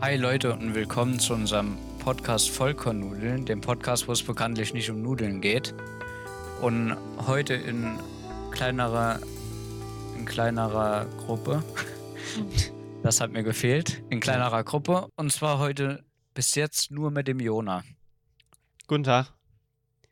Hi 0.00 0.16
Leute 0.16 0.52
und 0.52 0.74
willkommen 0.74 1.18
zu 1.18 1.34
unserem 1.34 1.76
Podcast 1.98 2.50
Vollkornnudeln, 2.50 3.44
dem 3.44 3.60
Podcast, 3.60 4.06
wo 4.08 4.12
es 4.12 4.22
bekanntlich 4.22 4.72
nicht 4.72 4.90
um 4.90 5.02
Nudeln 5.02 5.40
geht. 5.40 5.74
Und 6.60 6.96
heute 7.26 7.54
in 7.54 7.98
kleinerer, 8.50 9.20
in 10.16 10.24
kleinerer 10.24 11.06
Gruppe. 11.24 11.62
Das 13.00 13.20
hat 13.20 13.30
mir 13.30 13.44
gefehlt. 13.44 14.02
In 14.10 14.18
kleinerer 14.18 14.64
Gruppe. 14.64 15.08
Und 15.14 15.30
zwar 15.32 15.60
heute 15.60 16.04
bis 16.34 16.56
jetzt 16.56 16.90
nur 16.90 17.12
mit 17.12 17.28
dem 17.28 17.38
Jona. 17.38 17.84
Guten 18.88 19.04
Tag. 19.04 19.32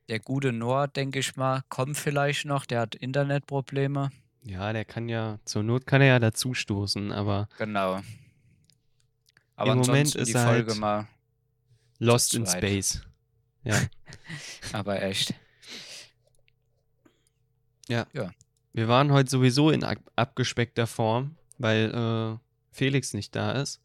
Der 0.09 0.21
gute 0.21 0.53
Noah, 0.53 0.87
denke 0.87 1.19
ich 1.19 1.35
mal, 1.35 1.63
kommt 1.69 1.97
vielleicht 1.99 2.45
noch. 2.45 2.65
Der 2.65 2.81
hat 2.83 2.95
Internetprobleme. 2.95 4.11
Ja, 4.45 4.73
der 4.73 4.85
kann 4.85 5.09
ja, 5.09 5.41
zur 5.45 5.65
Not 5.65 5.85
kann 5.85 6.01
er 6.01 6.07
ja 6.07 6.19
dazustoßen, 6.21 7.11
aber 7.11 7.49
Genau. 7.59 8.01
Aber 9.57 9.73
Im 9.73 9.79
Moment 9.79 10.15
ist 10.15 10.29
die 10.29 10.33
Folge 10.33 10.71
halt- 10.73 10.81
mal. 10.81 11.09
lost 11.99 12.35
in 12.35 12.47
zweit. 12.47 12.59
space. 12.63 13.03
Ja. 13.65 13.81
Aber 14.73 15.03
echt. 15.03 15.35
Wir 17.89 18.89
waren 18.89 19.11
heute 19.11 19.29
sowieso 19.31 19.71
in 19.71 19.83
ab 19.83 19.99
abgespeckter 20.15 20.87
Form, 20.87 21.35
weil 21.59 21.91
äh, 21.93 22.39
Felix 22.71 23.13
nicht 23.15 23.35
da 23.35 23.53
ist. 23.53 23.81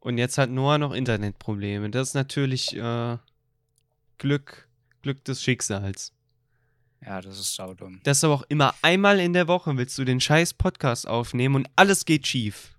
Und 0.00 0.16
jetzt 0.18 0.38
hat 0.38 0.48
Noah 0.50 0.78
noch 0.78 0.92
Internetprobleme. 0.92 1.90
Das 1.90 2.08
ist 2.08 2.14
natürlich 2.14 2.74
äh, 2.76 3.18
Glück, 4.18 4.68
Glück 5.02 5.24
des 5.24 5.42
Schicksals. 5.42 6.12
Ja, 7.04 7.20
das 7.20 7.38
ist 7.38 7.54
saudumm. 7.54 8.00
Das 8.04 8.18
ist 8.18 8.24
aber 8.24 8.34
auch 8.34 8.44
immer 8.48 8.74
einmal 8.82 9.18
in 9.20 9.32
der 9.32 9.48
Woche 9.48 9.76
willst 9.76 9.98
du 9.98 10.04
den 10.04 10.20
scheiß 10.20 10.54
Podcast 10.54 11.06
aufnehmen 11.08 11.56
und 11.56 11.68
alles 11.76 12.04
geht 12.04 12.26
schief. 12.26 12.74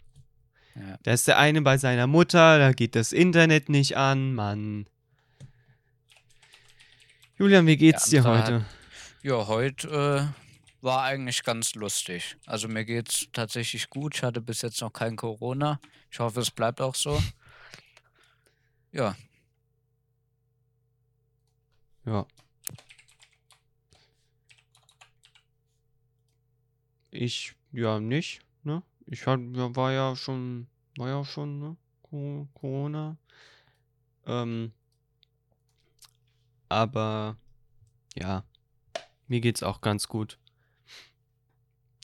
Ja. 0.75 0.97
Da 1.03 1.11
ist 1.13 1.27
der 1.27 1.37
eine 1.37 1.61
bei 1.61 1.77
seiner 1.77 2.07
Mutter, 2.07 2.57
da 2.57 2.71
geht 2.71 2.95
das 2.95 3.11
Internet 3.11 3.69
nicht 3.69 3.97
an, 3.97 4.33
Mann. 4.33 4.87
Julian, 7.37 7.67
wie 7.67 7.77
geht's 7.77 8.09
dir 8.09 8.23
heute? 8.23 8.65
Ja, 9.21 9.47
heute 9.47 10.33
äh, 10.33 10.83
war 10.83 11.03
eigentlich 11.03 11.43
ganz 11.43 11.75
lustig. 11.75 12.37
Also 12.45 12.67
mir 12.67 12.85
geht's 12.85 13.27
tatsächlich 13.33 13.89
gut. 13.89 14.15
Ich 14.15 14.23
hatte 14.23 14.41
bis 14.41 14.61
jetzt 14.61 14.81
noch 14.81 14.91
kein 14.93 15.15
Corona. 15.15 15.79
Ich 16.11 16.19
hoffe, 16.19 16.39
es 16.39 16.51
bleibt 16.51 16.81
auch 16.81 16.95
so. 16.95 17.21
Ja, 18.95 19.15
Ja. 22.05 22.25
Ich, 27.11 27.53
ja, 27.71 27.99
nicht, 27.99 28.41
ne? 28.63 28.81
Ich 29.05 29.27
hat, 29.27 29.39
war 29.41 29.91
ja 29.91 30.15
schon, 30.15 30.67
war 30.97 31.09
ja 31.09 31.23
schon, 31.25 31.59
ne? 31.59 31.77
Co- 32.03 32.47
Corona. 32.53 33.17
Ähm, 34.25 34.71
aber, 36.69 37.37
ja, 38.15 38.43
mir 39.27 39.41
geht's 39.41 39.63
auch 39.63 39.81
ganz 39.81 40.07
gut. 40.07 40.39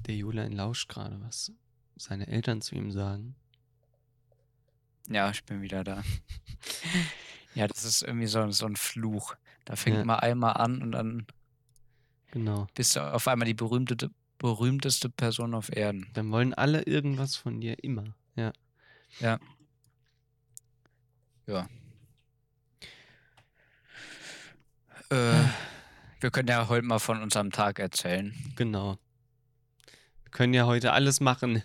Der 0.07 0.15
Julian 0.15 0.51
lauscht 0.51 0.89
gerade, 0.89 1.19
was 1.21 1.51
seine 1.95 2.27
Eltern 2.27 2.61
zu 2.61 2.75
ihm 2.75 2.91
sagen. 2.91 3.35
ja, 5.09 5.29
ich 5.31 5.43
bin 5.45 5.61
wieder 5.61 5.83
da. 5.83 6.03
Ja, 7.55 7.67
das 7.67 7.83
ist 7.83 8.03
irgendwie 8.03 8.27
so, 8.27 8.49
so 8.51 8.67
ein 8.67 8.75
Fluch. 8.75 9.33
Da 9.65 9.75
fängt 9.75 9.97
Ja. 9.97 10.05
man 10.05 10.19
einmal 10.19 10.53
an 10.53 10.83
und 10.83 10.91
dann 10.91 11.25
Genau. 12.31 12.67
bist 12.75 12.95
du 12.95 13.01
auf 13.11 13.27
einmal 13.27 13.47
die 13.47 13.55
berühmte, 13.55 14.11
berühmteste 14.37 15.09
Person 15.09 15.55
auf 15.55 15.75
Erden. 15.75 16.07
Dann 16.13 16.31
wollen 16.31 16.53
alle 16.53 16.83
irgendwas 16.83 17.35
von 17.35 17.59
dir 17.59 17.83
immer. 17.83 18.15
Ja. 18.35 18.53
Ja. 19.19 19.39
Ja. 21.47 21.67
Äh, 25.09 25.43
wir 26.19 26.31
können 26.31 26.47
ja 26.47 26.67
heute 26.67 26.85
mal 26.85 26.99
von 26.99 27.21
unserem 27.21 27.51
Tag 27.51 27.79
erzählen. 27.79 28.33
Genau. 28.55 28.97
Wir 30.23 30.31
können 30.31 30.53
ja 30.53 30.65
heute 30.65 30.93
alles 30.93 31.19
machen. 31.19 31.63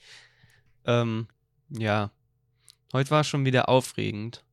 ähm, 0.84 1.28
ja. 1.68 2.10
Heute 2.92 3.10
war 3.10 3.24
schon 3.24 3.44
wieder 3.44 3.68
aufregend. 3.68 4.44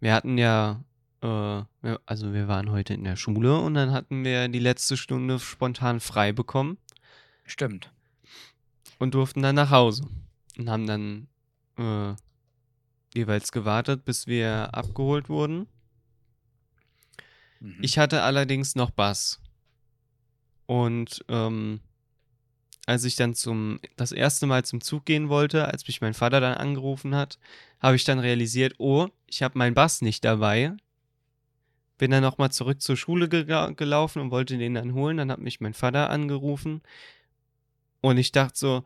Wir 0.00 0.14
hatten 0.14 0.38
ja, 0.38 0.84
äh, 1.22 1.62
also 2.06 2.32
wir 2.32 2.48
waren 2.48 2.70
heute 2.70 2.94
in 2.94 3.04
der 3.04 3.16
Schule 3.16 3.58
und 3.58 3.74
dann 3.74 3.92
hatten 3.92 4.24
wir 4.24 4.48
die 4.48 4.58
letzte 4.58 4.96
Stunde 4.96 5.38
spontan 5.40 6.00
frei 6.00 6.32
bekommen 6.32 6.78
Stimmt. 7.44 7.90
und 8.98 9.14
durften 9.14 9.42
dann 9.42 9.56
nach 9.56 9.70
Hause 9.70 10.06
und 10.56 10.70
haben 10.70 10.86
dann 10.86 11.28
äh, 11.78 12.14
jeweils 13.14 13.52
gewartet, 13.52 14.04
bis 14.04 14.26
wir 14.26 14.74
abgeholt 14.74 15.28
wurden. 15.28 15.66
Mhm. 17.60 17.78
Ich 17.80 17.98
hatte 17.98 18.22
allerdings 18.22 18.74
noch 18.74 18.90
Bass. 18.90 19.40
Und 20.66 21.24
ähm, 21.28 21.80
als 22.86 23.04
ich 23.04 23.16
dann 23.16 23.34
zum 23.34 23.80
das 23.96 24.12
erste 24.12 24.46
Mal 24.46 24.64
zum 24.64 24.80
Zug 24.80 25.06
gehen 25.06 25.28
wollte, 25.28 25.66
als 25.68 25.86
mich 25.86 26.00
mein 26.00 26.14
Vater 26.14 26.40
dann 26.40 26.54
angerufen 26.54 27.14
hat, 27.14 27.38
habe 27.80 27.96
ich 27.96 28.04
dann 28.04 28.18
realisiert, 28.18 28.74
oh, 28.78 29.08
ich 29.26 29.42
habe 29.42 29.58
meinen 29.58 29.74
Bass 29.74 30.02
nicht 30.02 30.24
dabei. 30.24 30.72
Bin 31.96 32.10
dann 32.10 32.22
nochmal 32.22 32.50
zurück 32.50 32.82
zur 32.82 32.96
Schule 32.96 33.28
gela 33.28 33.70
gelaufen 33.70 34.20
und 34.20 34.30
wollte 34.30 34.58
den 34.58 34.74
dann 34.74 34.94
holen. 34.94 35.16
Dann 35.16 35.30
hat 35.30 35.38
mich 35.38 35.60
mein 35.60 35.74
Vater 35.74 36.10
angerufen. 36.10 36.82
Und 38.00 38.18
ich 38.18 38.32
dachte 38.32 38.58
so, 38.58 38.84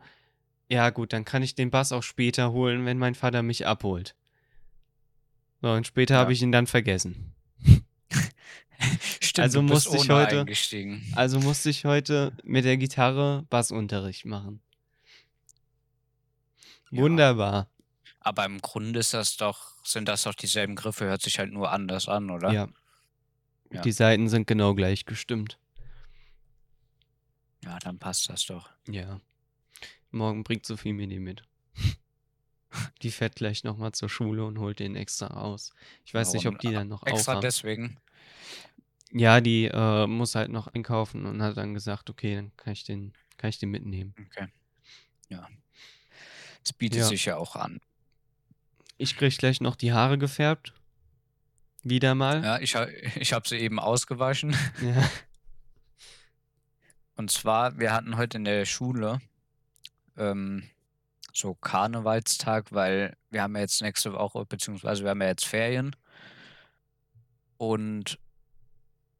ja 0.69 0.89
gut, 0.91 1.13
dann 1.13 1.25
kann 1.25 1.43
ich 1.43 1.55
den 1.55 1.71
Bass 1.71 1.91
auch 1.91 2.03
später 2.03 2.51
holen, 2.51 2.85
wenn 2.85 2.97
mein 2.97 3.15
Vater 3.15 3.41
mich 3.43 3.65
abholt. 3.67 4.15
So, 5.61 5.71
und 5.71 5.85
später 5.87 6.15
Ja. 6.15 6.19
habe 6.21 6.31
ich 6.33 6.41
ihn 6.41 6.51
dann 6.51 6.67
vergessen. 6.67 7.33
Stimmt, 9.21 9.39
also 9.43 9.61
musste 9.61 9.97
ich 9.97 10.09
heute- 10.09 10.39
eingestiegen. 10.41 11.11
Also 11.15 11.39
musste 11.39 11.69
ich 11.69 11.83
heute 11.85 12.31
mit 12.43 12.63
der 12.65 12.77
Gitarre 12.77 13.45
Bassunterricht 13.49 14.25
machen. 14.25 14.61
Ja. 16.91 17.01
Wunderbar. 17.01 17.69
Aber 18.21 18.45
im 18.45 18.61
Grunde 18.61 18.99
ist 18.99 19.13
das 19.13 19.37
doch, 19.37 19.83
sind 19.85 20.07
das 20.07 20.23
doch 20.23 20.33
dieselben 20.35 20.75
Griffe, 20.75 21.05
hört 21.05 21.21
sich 21.21 21.39
halt 21.39 21.51
nur 21.51 21.71
anders 21.71 22.07
an, 22.07 22.29
oder? 22.29 22.51
Ja. 22.51 22.67
Ja. 23.71 23.81
Die 23.81 23.91
Seiten 23.91 24.29
sind 24.29 24.47
genau 24.47 24.73
gleich 24.73 25.05
gestimmt. 25.05 25.59
Ja, 27.63 27.77
dann 27.79 27.99
passt 27.99 28.29
das 28.29 28.45
doch. 28.45 28.69
Ja. 28.87 29.19
Morgen 30.11 30.43
bringt 30.43 30.65
Sophie 30.65 30.93
mir 30.93 31.07
die 31.07 31.19
mit. 31.19 31.43
Die 33.01 33.09
fährt 33.11 33.35
gleich 33.35 33.63
nochmal 33.63 33.93
zur 33.93 34.09
Schule 34.09 34.45
und 34.45 34.59
holt 34.59 34.77
den 34.79 34.95
extra 34.95 35.25
raus. 35.27 35.73
Ich 36.05 36.13
weiß 36.13 36.33
nicht, 36.33 36.45
Warum? 36.45 36.55
ob 36.57 36.61
die 36.61 36.71
dann 36.71 36.87
noch 36.87 37.01
Extra 37.03 37.31
aufhaben. 37.31 37.41
deswegen. 37.41 37.97
Ja, 39.11 39.41
die 39.41 39.65
äh, 39.65 40.05
muss 40.05 40.35
halt 40.35 40.51
noch 40.51 40.67
einkaufen 40.67 41.25
und 41.25 41.41
hat 41.41 41.57
dann 41.57 41.73
gesagt, 41.73 42.11
okay, 42.11 42.35
dann 42.35 42.55
kann 42.57 42.73
ich 42.73 42.83
den, 42.83 43.13
kann 43.37 43.49
ich 43.49 43.57
den 43.57 43.71
mitnehmen. 43.71 44.13
Okay. 44.27 44.47
Ja. 45.29 45.47
Es 46.63 46.71
bietet 46.73 46.99
Ja. 46.99 47.05
sich 47.07 47.25
ja 47.25 47.37
auch 47.37 47.55
an. 47.55 47.81
Ich 48.97 49.17
krieg 49.17 49.35
gleich 49.37 49.61
noch 49.61 49.75
die 49.75 49.91
Haare 49.93 50.19
gefärbt. 50.19 50.73
Wieder 51.81 52.13
mal. 52.13 52.43
Ja, 52.43 52.59
ich, 52.59 52.75
ich 53.15 53.33
habe 53.33 53.47
sie 53.47 53.57
eben 53.57 53.79
ausgewaschen. 53.79 54.55
Ja. 54.83 55.09
Und 57.15 57.31
zwar, 57.31 57.79
wir 57.79 57.91
hatten 57.93 58.15
heute 58.15 58.37
in 58.37 58.45
der 58.45 58.65
Schule 58.65 59.19
ähm, 60.19 60.63
so 61.33 61.55
Karnevalstag, 61.55 62.71
weil 62.71 63.15
wir 63.29 63.41
haben 63.43 63.55
ja 63.55 63.61
jetzt 63.61 63.81
nächste 63.81 64.13
Woche, 64.13 64.45
beziehungsweise 64.45 65.03
wir 65.03 65.11
haben 65.11 65.21
ja 65.21 65.27
jetzt 65.27 65.45
Ferien. 65.45 65.95
Und 67.57 68.19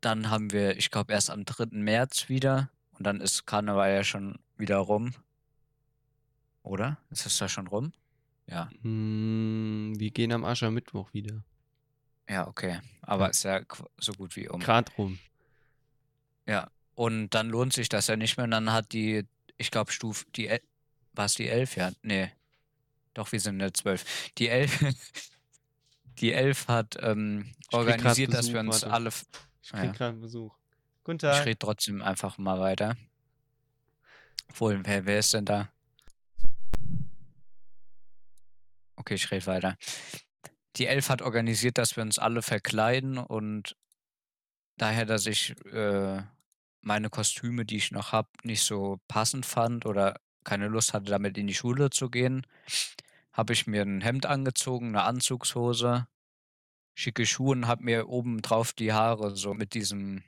dann 0.01 0.29
haben 0.29 0.51
wir, 0.51 0.77
ich 0.77 0.91
glaube, 0.91 1.13
erst 1.13 1.29
am 1.29 1.45
3. 1.45 1.67
März 1.71 2.29
wieder. 2.29 2.69
Und 2.97 3.05
dann 3.05 3.21
ist 3.21 3.45
Karneval 3.45 3.91
ja 3.93 4.03
schon 4.03 4.39
wieder 4.57 4.77
rum. 4.77 5.13
Oder? 6.63 6.97
Ist 7.09 7.25
es 7.25 7.37
da 7.37 7.47
schon 7.49 7.67
rum? 7.67 7.91
Ja. 8.47 8.69
Hm, 8.81 9.93
wir 9.97 10.11
gehen 10.11 10.31
am 10.31 10.43
Aschermittwoch 10.45 11.13
wieder. 11.13 11.43
Ja, 12.29 12.47
okay. 12.47 12.79
Aber 13.01 13.25
Ja. 13.25 13.29
ist 13.29 13.43
ja 13.43 13.61
so 13.97 14.13
gut 14.13 14.35
wie 14.35 14.47
um. 14.49 14.59
Grad 14.59 14.97
rum. 14.97 15.19
Ja. 16.45 16.69
Und 16.95 17.29
dann 17.31 17.49
lohnt 17.49 17.73
sich 17.73 17.89
das 17.89 18.07
ja 18.07 18.15
nicht 18.15 18.37
mehr. 18.37 18.43
Und 18.45 18.51
dann 18.51 18.71
hat 18.71 18.91
die, 18.93 19.25
ich 19.57 19.71
glaube, 19.71 19.91
Stufe, 19.91 20.25
die, 20.35 20.49
war 21.19 21.25
es 21.25 21.35
die 21.35 21.49
11? 21.49 21.75
Ja, 21.75 21.91
nee. 22.01 22.31
Doch, 23.13 23.31
wir 23.31 23.39
sind 23.39 23.55
in 23.55 23.59
der 23.59 23.73
12. 23.73 24.31
Die 24.37 24.47
11, 24.47 24.85
die 26.19 26.31
11 26.33 26.67
hat 26.69 26.95
ähm, 27.01 27.51
Ich 27.69 27.73
organisiert, 27.73 28.33
dass 28.33 28.39
Besuch, 28.47 28.53
wir 28.53 28.59
uns 28.61 28.81
warte. 28.83 28.93
alle. 28.93 29.09
Ich 29.61 29.69
krieg 29.69 29.83
Ja. 29.83 29.91
gerade 29.91 30.17
Besuch. 30.17 30.55
Guten 31.03 31.17
Ich 31.17 31.21
Tag. 31.21 31.45
rede 31.45 31.59
trotzdem 31.59 32.01
einfach 32.01 32.37
mal 32.37 32.59
weiter. 32.59 32.95
Obwohl, 34.49 34.79
wer, 34.85 35.05
wer 35.05 35.19
ist 35.19 35.33
denn 35.33 35.45
da? 35.45 35.69
Okay, 38.95 39.15
ich 39.15 39.29
rede 39.31 39.45
weiter. 39.45 39.77
Die 40.77 40.87
Elf 40.87 41.09
hat 41.09 41.21
organisiert, 41.21 41.77
dass 41.77 41.95
wir 41.95 42.03
uns 42.03 42.19
alle 42.19 42.41
verkleiden 42.41 43.17
und 43.17 43.75
daher, 44.77 45.05
dass 45.05 45.25
ich 45.25 45.55
äh, 45.73 46.21
meine 46.81 47.09
Kostüme, 47.09 47.65
die 47.65 47.77
ich 47.77 47.91
noch 47.91 48.11
habe, 48.13 48.29
nicht 48.43 48.63
so 48.63 48.99
passend 49.07 49.45
fand 49.45 49.85
oder 49.85 50.15
keine 50.43 50.67
Lust 50.67 50.93
hatte, 50.93 51.05
damit 51.05 51.37
in 51.37 51.47
die 51.47 51.53
Schule 51.53 51.89
zu 51.89 52.09
gehen, 52.09 52.45
habe 53.33 53.53
ich 53.53 53.67
mir 53.67 53.83
ein 53.83 54.01
Hemd 54.01 54.25
angezogen, 54.25 54.89
eine 54.89 55.03
Anzugshose, 55.03 56.07
schicke 56.95 57.25
Schuhe 57.25 57.51
und 57.51 57.67
habe 57.67 57.83
mir 57.83 58.09
oben 58.09 58.41
drauf 58.41 58.73
die 58.73 58.93
Haare 58.93 59.35
so 59.35 59.53
mit 59.53 59.73
diesem 59.73 60.23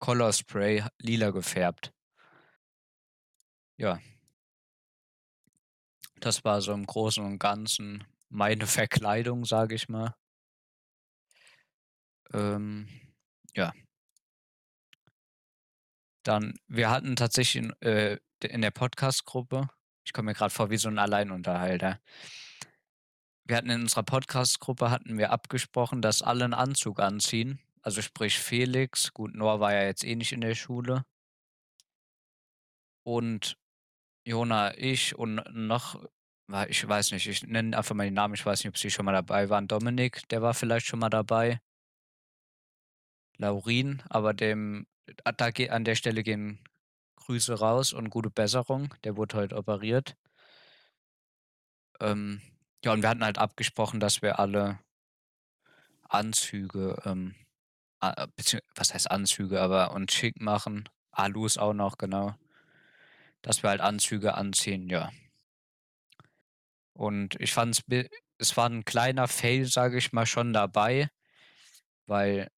Color 0.00 0.32
Spray 0.32 0.84
lila 0.98 1.30
gefärbt. 1.30 1.92
Ja. 3.76 4.00
Das 6.20 6.44
war 6.44 6.60
so 6.60 6.72
im 6.72 6.86
Großen 6.86 7.24
und 7.24 7.38
Ganzen 7.38 8.04
meine 8.28 8.66
Verkleidung, 8.66 9.44
sage 9.44 9.74
ich 9.74 9.88
mal. 9.88 10.14
Ähm, 12.32 12.88
ja. 13.54 13.72
Dann, 16.22 16.58
wir 16.68 16.90
hatten 16.90 17.16
tatsächlich 17.16 17.70
äh, 17.80 18.18
in 18.44 18.62
der 18.62 18.70
Podcast-Gruppe, 18.70 19.68
ich 20.04 20.12
komme 20.12 20.30
mir 20.30 20.34
gerade 20.34 20.52
vor 20.52 20.70
wie 20.70 20.76
so 20.76 20.88
ein 20.88 20.98
Alleinunterhalter. 20.98 22.00
Wir 23.44 23.56
hatten 23.56 23.70
in 23.70 23.82
unserer 23.82 24.02
Podcast-Gruppe 24.02 24.90
hatten 24.90 25.18
wir 25.18 25.30
abgesprochen, 25.30 26.02
dass 26.02 26.22
alle 26.22 26.44
einen 26.44 26.54
Anzug 26.54 27.00
anziehen. 27.00 27.60
Also 27.82 28.02
sprich 28.02 28.38
Felix, 28.38 29.12
gut, 29.12 29.34
Noah 29.34 29.60
war 29.60 29.72
ja 29.72 29.84
jetzt 29.84 30.04
eh 30.04 30.14
nicht 30.14 30.32
in 30.32 30.40
der 30.40 30.54
Schule. 30.54 31.04
Und 33.02 33.56
Jona, 34.24 34.76
ich 34.76 35.16
und 35.16 35.42
noch, 35.52 36.02
ich 36.68 36.86
weiß 36.86 37.12
nicht, 37.12 37.26
ich 37.26 37.42
nenne 37.42 37.76
einfach 37.76 37.94
mal 37.94 38.04
den 38.04 38.14
Namen, 38.14 38.34
ich 38.34 38.44
weiß 38.44 38.60
nicht, 38.64 38.68
ob 38.68 38.78
sie 38.78 38.90
schon 38.90 39.06
mal 39.06 39.12
dabei 39.12 39.48
waren. 39.48 39.66
Dominik, 39.68 40.28
der 40.28 40.42
war 40.42 40.54
vielleicht 40.54 40.86
schon 40.86 41.00
mal 41.00 41.10
dabei. 41.10 41.60
Laurin, 43.38 44.02
aber 44.10 44.34
dem, 44.34 44.86
da 45.24 45.48
an 45.70 45.84
der 45.84 45.94
Stelle 45.94 46.22
gehen 46.22 46.62
Grüße 47.30 47.60
raus 47.60 47.92
und 47.92 48.10
gute 48.10 48.28
Besserung. 48.28 48.92
Der 49.04 49.16
wurde 49.16 49.36
heute 49.36 49.56
operiert. 49.56 50.16
Ähm, 52.00 52.40
ja, 52.84 52.92
und 52.92 53.02
wir 53.02 53.08
hatten 53.08 53.22
halt 53.22 53.38
abgesprochen, 53.38 54.00
dass 54.00 54.20
wir 54.20 54.40
alle 54.40 54.80
Anzüge, 56.08 57.00
ähm, 57.04 57.36
was 58.00 58.94
heißt 58.94 59.08
Anzüge, 59.12 59.62
aber 59.62 59.92
und 59.92 60.10
schick 60.10 60.40
machen. 60.40 60.88
Alus 61.12 61.56
auch 61.56 61.72
noch, 61.72 61.98
genau. 61.98 62.34
Dass 63.42 63.62
wir 63.62 63.70
halt 63.70 63.80
Anzüge 63.80 64.34
anziehen, 64.34 64.88
ja. 64.88 65.12
Und 66.94 67.40
ich 67.40 67.52
fand 67.52 67.78
es, 67.78 68.08
es 68.38 68.56
war 68.56 68.68
ein 68.68 68.84
kleiner 68.84 69.28
Fail, 69.28 69.66
sage 69.66 69.98
ich 69.98 70.12
mal, 70.12 70.26
schon 70.26 70.52
dabei, 70.52 71.08
weil 72.06 72.50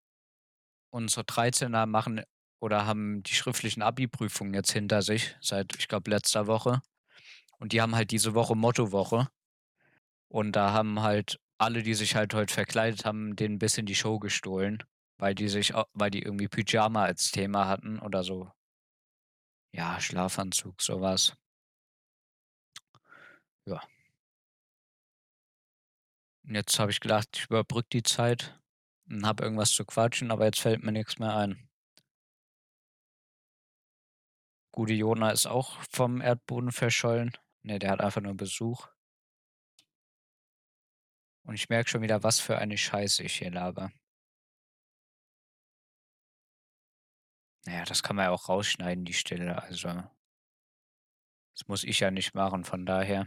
unsere 0.88 1.26
13er 1.26 1.84
machen 1.84 2.22
oder 2.62 2.86
haben 2.86 3.24
die 3.24 3.34
schriftlichen 3.34 3.82
Abi-Prüfungen 3.82 4.54
jetzt 4.54 4.70
hinter 4.70 5.02
sich, 5.02 5.36
seit, 5.40 5.74
ich 5.76 5.88
glaube, 5.88 6.12
letzter 6.12 6.46
Woche. 6.46 6.80
Und 7.58 7.72
die 7.72 7.82
haben 7.82 7.96
halt 7.96 8.12
diese 8.12 8.34
Woche 8.34 8.54
Mottowoche. 8.54 9.28
Und 10.28 10.52
da 10.52 10.70
haben 10.72 11.02
halt 11.02 11.40
alle, 11.58 11.82
die 11.82 11.94
sich 11.94 12.14
halt 12.14 12.34
heute 12.34 12.54
verkleidet 12.54 13.04
haben, 13.04 13.34
den 13.34 13.54
ein 13.54 13.58
bisschen 13.58 13.84
die 13.84 13.96
Show 13.96 14.20
gestohlen, 14.20 14.80
weil 15.18 15.34
die 15.34 15.48
sich, 15.48 15.72
weil 15.92 16.12
die 16.12 16.22
irgendwie 16.22 16.46
Pyjama 16.46 17.02
als 17.02 17.32
Thema 17.32 17.66
hatten 17.66 17.98
oder 17.98 18.22
so. 18.22 18.52
Ja, 19.72 20.00
Schlafanzug, 20.00 20.80
sowas. 20.80 21.34
Ja. 23.66 23.82
Und 26.44 26.54
jetzt 26.54 26.78
habe 26.78 26.92
ich 26.92 27.00
gedacht, 27.00 27.28
ich 27.34 27.46
überbrücke 27.46 27.88
die 27.92 28.02
Zeit 28.04 28.56
und 29.08 29.26
habe 29.26 29.42
irgendwas 29.42 29.72
zu 29.72 29.84
quatschen, 29.84 30.30
aber 30.30 30.44
jetzt 30.44 30.60
fällt 30.60 30.84
mir 30.84 30.92
nichts 30.92 31.18
mehr 31.18 31.34
ein. 31.34 31.71
Gute 34.72 34.94
Jona 34.94 35.30
ist 35.30 35.46
auch 35.46 35.78
vom 35.90 36.22
Erdboden 36.22 36.72
verschollen. 36.72 37.32
Ne, 37.62 37.78
der 37.78 37.90
hat 37.90 38.00
einfach 38.00 38.22
nur 38.22 38.34
Besuch. 38.34 38.88
Und 41.44 41.54
ich 41.54 41.68
merke 41.68 41.90
schon 41.90 42.02
wieder, 42.02 42.22
was 42.22 42.40
für 42.40 42.56
eine 42.56 42.78
Scheiße 42.78 43.22
ich 43.22 43.38
hier 43.38 43.50
laber. 43.50 43.92
Naja, 47.66 47.84
das 47.84 48.02
kann 48.02 48.16
man 48.16 48.24
ja 48.26 48.30
auch 48.30 48.48
rausschneiden, 48.48 49.04
die 49.04 49.12
Stelle. 49.12 49.62
Also, 49.62 49.88
das 49.88 51.68
muss 51.68 51.84
ich 51.84 52.00
ja 52.00 52.10
nicht 52.10 52.34
machen, 52.34 52.64
von 52.64 52.86
daher. 52.86 53.26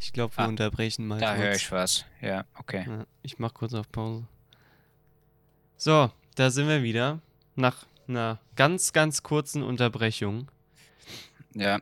Ich 0.00 0.12
glaube, 0.12 0.36
wir 0.38 0.44
ah, 0.44 0.48
unterbrechen 0.48 1.06
mal. 1.06 1.20
Da 1.20 1.36
höre 1.36 1.54
ich 1.54 1.70
was. 1.70 2.06
Ja, 2.20 2.46
okay. 2.54 2.86
Ja, 2.88 3.06
ich 3.22 3.38
mache 3.38 3.52
kurz 3.52 3.74
auf 3.74 3.90
Pause. 3.92 4.26
So, 5.76 6.10
da 6.40 6.50
sind 6.50 6.68
wir 6.68 6.82
wieder. 6.82 7.20
Nach 7.54 7.84
einer 8.08 8.38
ganz, 8.56 8.94
ganz 8.94 9.22
kurzen 9.22 9.62
Unterbrechung. 9.62 10.48
Ja. 11.54 11.80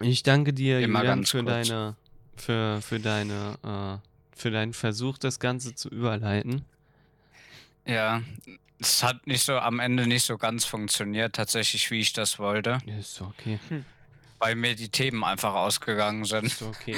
Ich 0.00 0.22
danke 0.22 0.54
dir, 0.54 0.80
Immer 0.80 1.00
Julian, 1.00 1.26
für 1.26 1.44
kurz. 1.44 1.68
deine, 1.68 1.96
für, 2.34 2.80
für 2.80 2.98
deine, 2.98 3.58
äh, 3.62 4.36
für 4.36 4.50
deinen 4.50 4.72
Versuch, 4.72 5.18
das 5.18 5.38
Ganze 5.38 5.74
zu 5.74 5.90
überleiten. 5.90 6.64
Ja, 7.84 8.22
es 8.78 9.02
hat 9.02 9.26
nicht 9.26 9.44
so 9.44 9.58
am 9.58 9.80
Ende 9.80 10.06
nicht 10.06 10.24
so 10.24 10.38
ganz 10.38 10.64
funktioniert, 10.64 11.36
tatsächlich, 11.36 11.90
wie 11.90 12.00
ich 12.00 12.14
das 12.14 12.38
wollte. 12.38 12.78
Ja, 12.86 12.96
ist 12.96 13.20
okay. 13.20 13.60
Hm. 13.68 13.84
Weil 14.38 14.54
mir 14.54 14.74
die 14.74 14.88
Themen 14.88 15.22
einfach 15.22 15.52
ausgegangen 15.52 16.24
sind. 16.24 16.46
Ist 16.46 16.62
okay. 16.62 16.96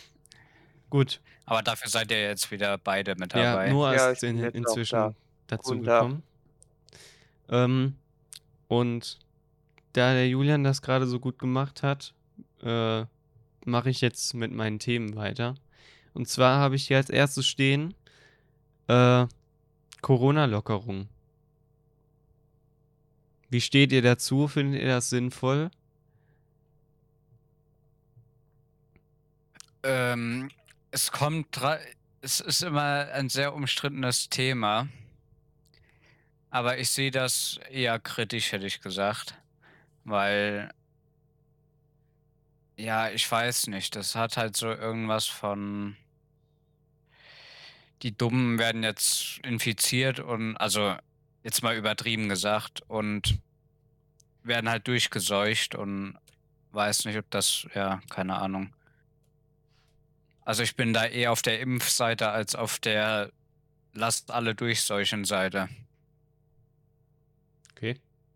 Gut. 0.88 1.20
Aber 1.44 1.62
dafür 1.62 1.90
seid 1.90 2.10
ihr 2.10 2.22
jetzt 2.22 2.50
wieder 2.50 2.78
beide 2.78 3.16
mit 3.16 3.34
dabei. 3.34 3.66
Ja, 3.66 3.72
Noah 3.72 4.10
ist 4.12 4.22
in, 4.22 4.38
inzwischen 4.38 4.94
da. 4.94 5.14
Dazu 5.52 5.72
und 5.72 5.82
gekommen. 5.82 6.22
Ähm, 7.48 7.94
und 8.68 9.18
da 9.92 10.14
der 10.14 10.28
Julian 10.28 10.64
das 10.64 10.82
gerade 10.82 11.06
so 11.06 11.18
gut 11.18 11.38
gemacht 11.38 11.82
hat, 11.82 12.14
äh, 12.62 13.04
mache 13.64 13.90
ich 13.90 14.00
jetzt 14.00 14.34
mit 14.34 14.52
meinen 14.52 14.78
Themen 14.78 15.16
weiter. 15.16 15.54
Und 16.14 16.28
zwar 16.28 16.58
habe 16.58 16.76
ich 16.76 16.86
hier 16.86 16.96
als 16.96 17.10
erstes 17.10 17.46
stehen 17.46 17.94
äh, 18.88 19.26
Corona-Lockerung. 20.00 21.08
Wie 23.48 23.60
steht 23.60 23.92
ihr 23.92 24.02
dazu? 24.02 24.48
Findet 24.48 24.80
ihr 24.80 24.88
das 24.88 25.10
sinnvoll? 25.10 25.70
Ähm, 29.82 30.50
es 30.90 31.10
kommt, 31.10 31.60
es 32.20 32.40
ist 32.40 32.62
immer 32.62 33.08
ein 33.12 33.28
sehr 33.28 33.54
umstrittenes 33.54 34.28
Thema. 34.28 34.88
Aber 36.50 36.78
ich 36.78 36.90
sehe 36.90 37.10
das 37.10 37.60
eher 37.70 37.98
kritisch, 37.98 38.52
hätte 38.52 38.66
ich 38.66 38.80
gesagt. 38.80 39.34
Weil, 40.04 40.70
ja, 42.76 43.10
ich 43.10 43.30
weiß 43.30 43.68
nicht, 43.68 43.94
das 43.94 44.16
hat 44.16 44.36
halt 44.36 44.56
so 44.56 44.68
irgendwas 44.68 45.26
von, 45.26 45.96
die 48.02 48.16
Dummen 48.16 48.58
werden 48.58 48.82
jetzt 48.82 49.38
infiziert 49.44 50.18
und, 50.18 50.56
also 50.56 50.96
jetzt 51.44 51.62
mal 51.62 51.76
übertrieben 51.76 52.28
gesagt, 52.28 52.82
und 52.88 53.38
werden 54.42 54.70
halt 54.70 54.88
durchgeseucht 54.88 55.74
und 55.74 56.18
weiß 56.72 57.04
nicht, 57.04 57.18
ob 57.18 57.30
das, 57.30 57.66
ja, 57.74 58.00
keine 58.08 58.36
Ahnung. 58.36 58.74
Also 60.44 60.62
ich 60.62 60.74
bin 60.74 60.92
da 60.92 61.06
eher 61.06 61.30
auf 61.30 61.42
der 61.42 61.60
Impfseite 61.60 62.30
als 62.30 62.54
auf 62.54 62.78
der 62.78 63.30
Lasst 63.92 64.30
alle 64.30 64.54
durchseuchen 64.54 65.24
Seite. 65.24 65.68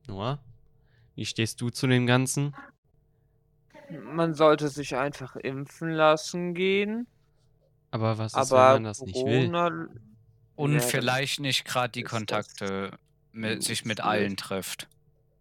Noah? 0.06 0.38
Wie 1.14 1.24
stehst 1.24 1.60
du 1.60 1.70
zu 1.70 1.86
dem 1.86 2.06
Ganzen? 2.06 2.54
Man 3.90 4.34
sollte 4.34 4.68
sich 4.68 4.96
einfach 4.96 5.36
impfen 5.36 5.90
lassen 5.90 6.54
gehen. 6.54 7.06
Aber 7.90 8.18
was 8.18 8.32
ist, 8.32 8.52
Aber 8.52 8.74
wenn 8.74 8.82
man 8.82 8.84
das 8.84 9.00
nicht 9.02 9.24
will? 9.24 9.52
Und 10.56 10.72
ja, 10.74 10.80
vielleicht 10.80 11.40
nicht 11.40 11.64
gerade 11.64 11.92
die 11.92 12.02
Kontakte 12.02 12.98
mit, 13.32 13.62
sich 13.62 13.84
mit 13.84 14.00
allen 14.00 14.36
trifft. 14.36 14.88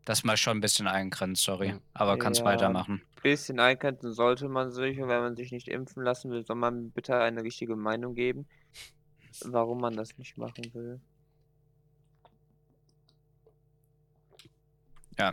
Das 0.05 0.23
mal 0.23 0.37
schon 0.37 0.57
ein 0.57 0.61
bisschen 0.61 0.87
eingrenzt, 0.87 1.43
sorry. 1.43 1.75
Aber 1.93 2.17
kannst 2.17 2.41
ja, 2.41 2.45
weitermachen. 2.45 3.01
Ein 3.15 3.21
bisschen 3.21 3.59
eingrenzen 3.59 4.11
sollte 4.11 4.49
man 4.49 4.71
sich 4.71 4.99
und 4.99 5.07
wenn 5.07 5.21
man 5.21 5.35
sich 5.35 5.51
nicht 5.51 5.67
impfen 5.67 6.03
lassen 6.03 6.29
will, 6.31 6.45
soll 6.45 6.57
man 6.57 6.91
bitte 6.91 7.15
eine 7.15 7.43
richtige 7.43 7.75
Meinung 7.75 8.13
geben, 8.15 8.45
warum 9.45 9.79
man 9.79 9.95
das 9.95 10.17
nicht 10.17 10.37
machen 10.37 10.73
will. 10.73 10.99
Ja. 15.17 15.31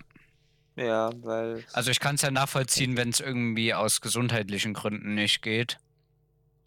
Ja, 0.77 1.11
weil. 1.23 1.65
Also 1.73 1.91
ich 1.91 2.01
kann 2.01 2.15
es 2.15 2.23
ja 2.23 2.31
nachvollziehen, 2.31 2.97
wenn 2.97 3.11
es 3.11 3.21
irgendwie 3.21 3.75
aus 3.75 4.01
gesundheitlichen 4.01 4.73
Gründen 4.73 5.15
nicht 5.15 5.43
geht. 5.43 5.79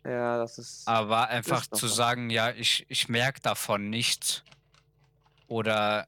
Ja, 0.06 0.38
das 0.38 0.58
ist. 0.58 0.88
Aber 0.88 1.30
einfach 1.30 1.62
ist 1.62 1.76
zu 1.76 1.88
sagen, 1.88 2.30
ja, 2.30 2.52
ich, 2.52 2.86
ich 2.90 3.08
merke 3.08 3.42
davon 3.42 3.90
nichts. 3.90 4.44
Oder 5.48 6.08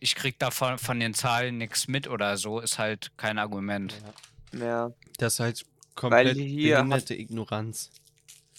ich 0.00 0.14
krieg 0.14 0.38
davon 0.38 0.78
von 0.78 0.98
den 0.98 1.14
Zahlen 1.14 1.58
nichts 1.58 1.86
mit 1.86 2.08
oder 2.08 2.36
so, 2.36 2.60
ist 2.60 2.78
halt 2.78 3.12
kein 3.16 3.38
Argument. 3.38 3.94
Ja. 4.52 4.58
ja. 4.58 4.92
Das 5.18 5.34
ist 5.34 5.40
halt 5.40 5.66
komplett 5.94 6.36
behinderte 6.36 7.14
Ignoranz. 7.14 7.90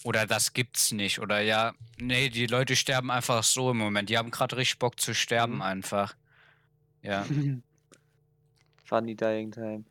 Oder 0.04 0.26
das 0.26 0.52
gibt's 0.52 0.92
nicht. 0.92 1.20
Oder 1.20 1.40
ja, 1.40 1.74
nee, 2.00 2.28
die 2.28 2.46
Leute 2.46 2.76
sterben 2.76 3.10
einfach 3.10 3.44
so 3.44 3.70
im 3.70 3.78
Moment. 3.78 4.08
Die 4.08 4.18
haben 4.18 4.30
gerade 4.30 4.56
richtig 4.56 4.78
Bock 4.78 4.98
zu 4.98 5.14
sterben 5.14 5.56
mhm. 5.56 5.62
einfach. 5.62 6.14
Ja. 7.02 7.24
Funny 8.84 9.14
Dying 9.16 9.50
Time. 9.52 9.84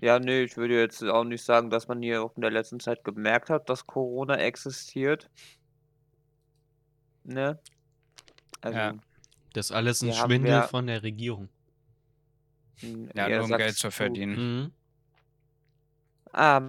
Ja, 0.00 0.18
nee, 0.18 0.42
ich 0.42 0.56
würde 0.56 0.78
jetzt 0.78 1.02
auch 1.02 1.24
nicht 1.24 1.42
sagen, 1.42 1.70
dass 1.70 1.88
man 1.88 2.02
hier 2.02 2.22
auch 2.22 2.36
in 2.36 2.42
der 2.42 2.50
letzten 2.50 2.80
Zeit 2.80 3.02
gemerkt 3.02 3.48
hat, 3.50 3.68
dass 3.70 3.86
Corona 3.86 4.36
existiert. 4.36 5.30
Ne? 7.24 7.58
Also, 8.60 8.78
Ja. 8.78 8.94
Das 9.54 9.66
ist 9.70 9.72
alles 9.72 10.02
ein 10.02 10.08
Wir 10.08 10.14
Schwindel 10.14 10.50
ja- 10.50 10.62
von 10.68 10.86
der 10.86 11.02
Regierung. 11.02 11.48
m, 12.82 13.08
Ja, 13.14 13.26
eher 13.26 13.38
nur 13.38 13.46
um 13.50 13.56
Geld 13.56 13.74
zu 13.76 13.90
verdienen. 13.90 14.34
Mhm. 14.64 14.72
Ah, 16.32 16.60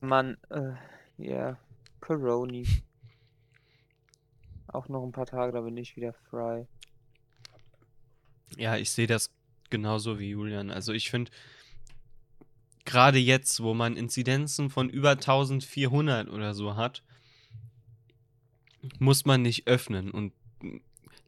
Mann, 0.00 0.36
äh, 0.50 0.72
ja, 1.16 1.56
Coroni. 2.00 2.66
Auch 4.68 4.88
noch 4.88 5.02
ein 5.02 5.12
paar 5.12 5.24
Tage, 5.26 5.52
da 5.52 5.62
bin 5.62 5.76
ich 5.78 5.96
wieder 5.96 6.12
frei. 6.12 6.66
Ja, 8.56 8.76
ich 8.76 8.90
sehe 8.90 9.06
das 9.06 9.30
genauso 9.70 10.18
wie 10.18 10.30
Julian. 10.30 10.70
Also 10.70 10.92
ich 10.92 11.10
finde, 11.10 11.30
gerade 12.84 13.18
jetzt, 13.18 13.62
wo 13.62 13.74
man 13.74 13.96
Inzidenzen 13.96 14.70
von 14.70 14.88
über 14.88 15.10
1400 15.10 16.28
oder 16.28 16.54
so 16.54 16.76
hat, 16.76 17.02
muss 18.98 19.24
man 19.24 19.42
nicht 19.42 19.66
öffnen. 19.66 20.10
Und 20.10 20.32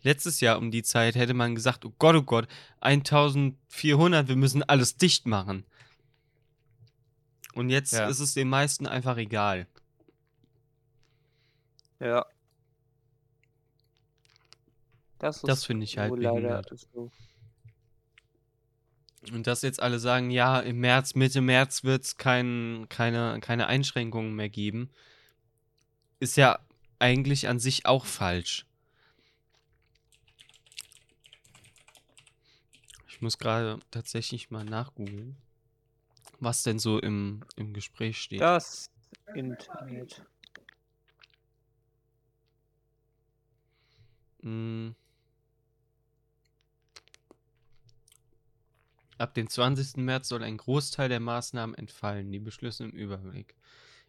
letztes 0.02 0.40
Jahr 0.40 0.58
um 0.58 0.70
die 0.70 0.82
Zeit 0.82 1.14
hätte 1.14 1.34
man 1.34 1.54
gesagt, 1.54 1.84
oh 1.84 1.92
Gott, 1.98 2.16
oh 2.16 2.22
Gott, 2.22 2.48
1400, 2.80 4.28
wir 4.28 4.36
müssen 4.36 4.62
alles 4.62 4.96
dicht 4.96 5.26
machen. 5.26 5.64
Und 7.54 7.68
jetzt 7.68 7.92
Ja. 7.92 8.08
ist 8.08 8.20
es 8.20 8.34
den 8.34 8.48
meisten 8.48 8.86
einfach 8.86 9.16
egal. 9.18 9.66
Ja. 12.00 12.26
Das, 15.22 15.40
Das 15.42 15.64
finde 15.64 15.84
ich 15.84 15.98
halt 15.98 16.16
behindert. 16.16 16.68
so. 16.92 17.12
Und 19.30 19.46
dass 19.46 19.62
jetzt 19.62 19.80
alle 19.80 20.00
sagen, 20.00 20.30
ja, 20.30 20.58
im 20.58 20.80
März, 20.80 21.14
Mitte 21.14 21.40
März 21.40 21.84
wird 21.84 22.02
es 22.02 22.16
kein, 22.16 22.86
keine, 22.88 23.38
keine 23.40 23.68
Einschränkungen 23.68 24.34
mehr 24.34 24.48
geben, 24.48 24.90
ist 26.18 26.36
ja 26.36 26.58
eigentlich 26.98 27.46
an 27.46 27.60
sich 27.60 27.86
auch 27.86 28.04
falsch. 28.04 28.66
Ich 33.06 33.20
muss 33.20 33.38
gerade 33.38 33.78
tatsächlich 33.92 34.50
mal 34.50 34.64
nachgoogeln, 34.64 35.36
was 36.40 36.64
denn 36.64 36.80
so 36.80 36.98
im, 36.98 37.44
im 37.54 37.72
Gespräch 37.74 38.20
steht. 38.20 38.40
Das 38.40 38.90
Internet. 39.32 40.20
Mm. 44.40 44.90
Ab 49.18 49.34
dem 49.34 49.48
20. 49.48 49.98
März 49.98 50.28
soll 50.28 50.42
ein 50.42 50.56
Großteil 50.56 51.08
der 51.08 51.20
Maßnahmen 51.20 51.74
entfallen, 51.74 52.32
die 52.32 52.38
Beschlüsse 52.38 52.84
im 52.84 52.90
Überblick. 52.90 53.54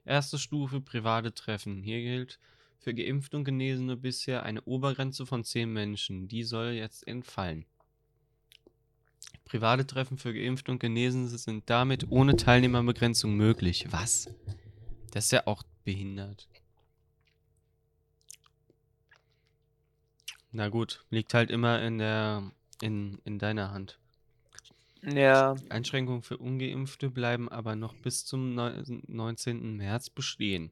Erste 0.06 0.38
Stufe 0.38 0.82
private 0.82 1.34
Treffen. 1.34 1.82
Hier 1.82 2.02
gilt 2.02 2.40
für 2.80 2.94
Geimpfte 2.94 3.38
und 3.38 3.46
Genesene 3.46 3.96
bisher 3.96 4.44
eine 4.44 4.62
Obergrenze 4.64 5.26
von 5.26 5.44
10 5.44 5.72
Menschen. 5.72 6.28
Die 6.28 6.44
soll 6.44 6.72
jetzt 6.72 7.08
entfallen. 7.08 7.66
Private 9.46 9.86
Treffen 9.86 10.18
für 10.18 10.34
Geimpfte 10.34 10.72
und 10.72 10.80
Genesene 10.80 11.28
sind 11.28 11.70
damit 11.70 12.10
ohne 12.10 12.36
Teilnehmerbegrenzung 12.36 13.36
möglich. 13.36 13.88
Was? 13.92 14.30
Das 15.12 15.26
ist 15.26 15.32
ja 15.32 15.48
auch 15.48 15.64
behindert. 15.84 16.48
Na 20.52 20.70
gut, 20.70 21.06
liegt 21.10 21.34
halt 21.34 21.50
immer 21.50 21.82
in 21.82 21.98
der 21.98 22.52
in, 22.82 23.20
in 23.26 23.40
deiner 23.40 23.72
Hand. 23.72 24.00
Ja, 25.06 25.56
Einschränkungen 25.70 26.22
für 26.24 26.38
Ungeimpfte 26.38 27.10
bleiben 27.10 27.50
aber 27.50 27.76
noch 27.76 27.94
bis 27.96 28.26
zum 28.26 28.56
neu- 28.56 28.82
19. 29.08 29.76
März 29.76 30.10
bestehen. 30.10 30.72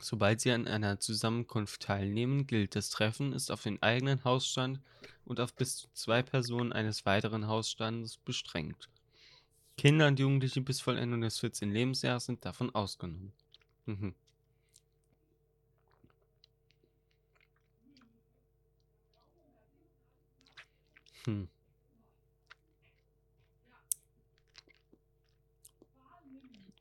Sobald 0.00 0.40
sie 0.40 0.50
an 0.50 0.66
einer 0.66 0.98
Zusammenkunft 0.98 1.82
teilnehmen, 1.82 2.46
gilt 2.46 2.74
das 2.74 2.88
Treffen 2.90 3.32
ist 3.32 3.50
auf 3.50 3.62
den 3.62 3.80
eigenen 3.82 4.24
Hausstand 4.24 4.80
und 5.24 5.40
auf 5.40 5.54
bis 5.54 5.76
zu 5.76 5.88
zwei 5.92 6.22
Personen 6.22 6.72
eines 6.72 7.06
weiteren 7.06 7.46
Hausstandes 7.46 8.16
beschränkt. 8.16 8.88
Kinder 9.76 10.08
und 10.08 10.18
Jugendliche 10.18 10.60
bis 10.62 10.80
Vollendung 10.80 11.22
des 11.22 11.38
14. 11.40 11.72
Lebensjahres 11.72 12.26
sind 12.26 12.44
davon 12.44 12.74
ausgenommen. 12.74 13.32
Mhm. 13.86 14.14
Hm. 21.26 21.48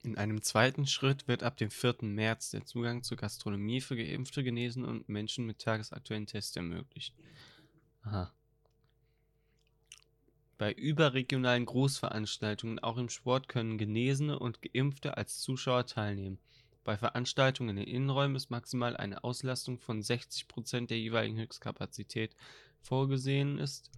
In 0.02 0.18
einem 0.18 0.42
zweiten 0.42 0.88
Schritt 0.88 1.28
wird 1.28 1.44
ab 1.44 1.58
dem 1.58 1.70
4. 1.70 1.98
März 2.02 2.52
der 2.52 2.66
Zugang 2.66 3.04
zur 3.04 3.18
Gastronomie 3.18 3.82
für 3.82 3.98
Geimpfte, 3.98 4.44
Genesene 4.44 4.88
und 4.88 5.10
Menschen 5.10 5.46
mit 5.46 5.60
tagesaktuellen 5.60 6.26
Tests 6.26 6.56
ermöglicht. 6.56 7.14
Aha. 8.04 8.34
Bei 10.58 10.72
überregionalen 10.74 11.66
Großveranstaltungen, 11.66 12.80
auch 12.80 12.98
im 12.98 13.10
Sport, 13.10 13.50
können 13.50 13.78
Genesene 13.78 14.40
und 14.40 14.62
Geimpfte 14.62 15.18
als 15.18 15.40
Zuschauer 15.40 15.86
teilnehmen. 15.86 16.40
Bei 16.84 16.98
Veranstaltungen 16.98 17.78
in 17.78 17.86
den 17.86 17.94
Innenräumen 17.94 18.36
ist 18.36 18.50
maximal 18.50 18.96
eine 18.96 19.24
Auslastung 19.24 19.80
von 19.80 20.02
60% 20.02 20.88
der 20.88 21.00
jeweiligen 21.00 21.38
Höchstkapazität 21.38 22.36
vorgesehen 22.82 23.58
ist, 23.58 23.92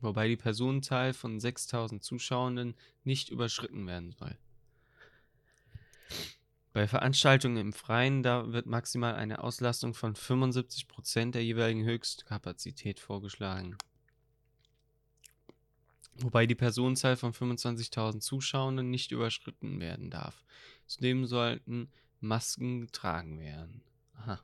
wobei 0.00 0.28
die 0.28 0.36
Personenzahl 0.36 1.14
von 1.14 1.40
6000 1.40 2.04
Zuschauenden 2.04 2.74
nicht 3.04 3.30
überschritten 3.30 3.86
werden 3.86 4.12
soll. 4.12 4.38
Bei 6.76 6.86
Veranstaltungen 6.86 7.56
im 7.56 7.72
Freien, 7.72 8.22
da 8.22 8.52
wird 8.52 8.66
maximal 8.66 9.14
eine 9.14 9.42
Auslastung 9.42 9.94
von 9.94 10.14
75% 10.14 11.30
der 11.30 11.42
jeweiligen 11.42 11.86
Höchstkapazität 11.86 13.00
vorgeschlagen. 13.00 13.78
Wobei 16.16 16.44
die 16.44 16.54
Personenzahl 16.54 17.16
von 17.16 17.32
25.000 17.32 18.20
Zuschauenden 18.20 18.90
nicht 18.90 19.10
überschritten 19.10 19.80
werden 19.80 20.10
darf. 20.10 20.44
Zudem 20.86 21.24
sollten 21.24 21.90
Masken 22.20 22.82
getragen 22.82 23.40
werden. 23.40 23.80
Aha. 24.18 24.38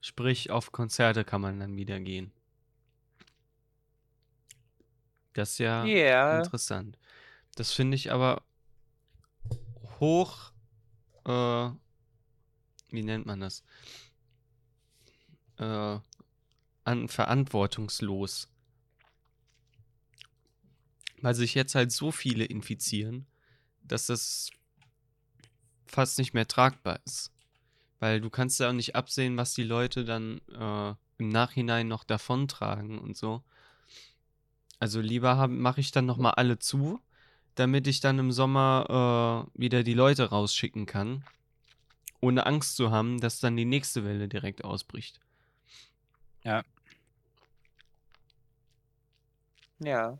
Sprich, 0.00 0.52
auf 0.52 0.70
Konzerte 0.70 1.24
kann 1.24 1.40
man 1.40 1.58
dann 1.58 1.76
wieder 1.76 1.98
gehen. 1.98 2.30
Das 5.32 5.50
ist 5.50 5.58
ja 5.58 5.84
ja, 5.84 6.38
interessant. 6.38 7.00
Das 7.56 7.72
finde 7.72 7.96
ich 7.96 8.12
aber 8.12 8.44
hoch, 10.02 10.52
äh, 11.24 11.70
wie 12.90 13.02
nennt 13.02 13.24
man 13.24 13.40
das? 13.40 13.62
Äh, 15.56 15.98
an 16.84 17.08
verantwortungslos. 17.08 18.48
Weil 21.20 21.34
sich 21.34 21.54
jetzt 21.54 21.76
halt 21.76 21.92
so 21.92 22.10
viele 22.10 22.44
infizieren, 22.44 23.26
dass 23.84 24.06
das 24.06 24.50
fast 25.86 26.18
nicht 26.18 26.34
mehr 26.34 26.48
tragbar 26.48 26.98
ist. 27.06 27.30
Weil 28.00 28.20
du 28.20 28.28
kannst 28.28 28.58
ja 28.58 28.68
auch 28.68 28.74
nicht 28.74 28.96
absehen, 28.96 29.36
was 29.36 29.54
die 29.54 29.62
Leute 29.62 30.04
dann 30.04 30.40
äh, 30.48 30.94
im 31.18 31.28
Nachhinein 31.28 31.86
noch 31.86 32.02
davontragen 32.02 32.98
und 32.98 33.16
so. 33.16 33.44
Also 34.80 35.00
lieber 35.00 35.46
mache 35.46 35.80
ich 35.80 35.92
dann 35.92 36.06
nochmal 36.06 36.32
alle 36.32 36.58
zu, 36.58 37.00
damit 37.54 37.86
ich 37.86 38.00
dann 38.00 38.18
im 38.18 38.32
Sommer 38.32 39.48
äh, 39.56 39.60
wieder 39.60 39.82
die 39.82 39.94
Leute 39.94 40.30
rausschicken 40.30 40.86
kann, 40.86 41.24
ohne 42.20 42.46
Angst 42.46 42.76
zu 42.76 42.90
haben, 42.90 43.20
dass 43.20 43.40
dann 43.40 43.56
die 43.56 43.64
nächste 43.64 44.04
Welle 44.04 44.28
direkt 44.28 44.64
ausbricht. 44.64 45.20
ja. 49.78 50.18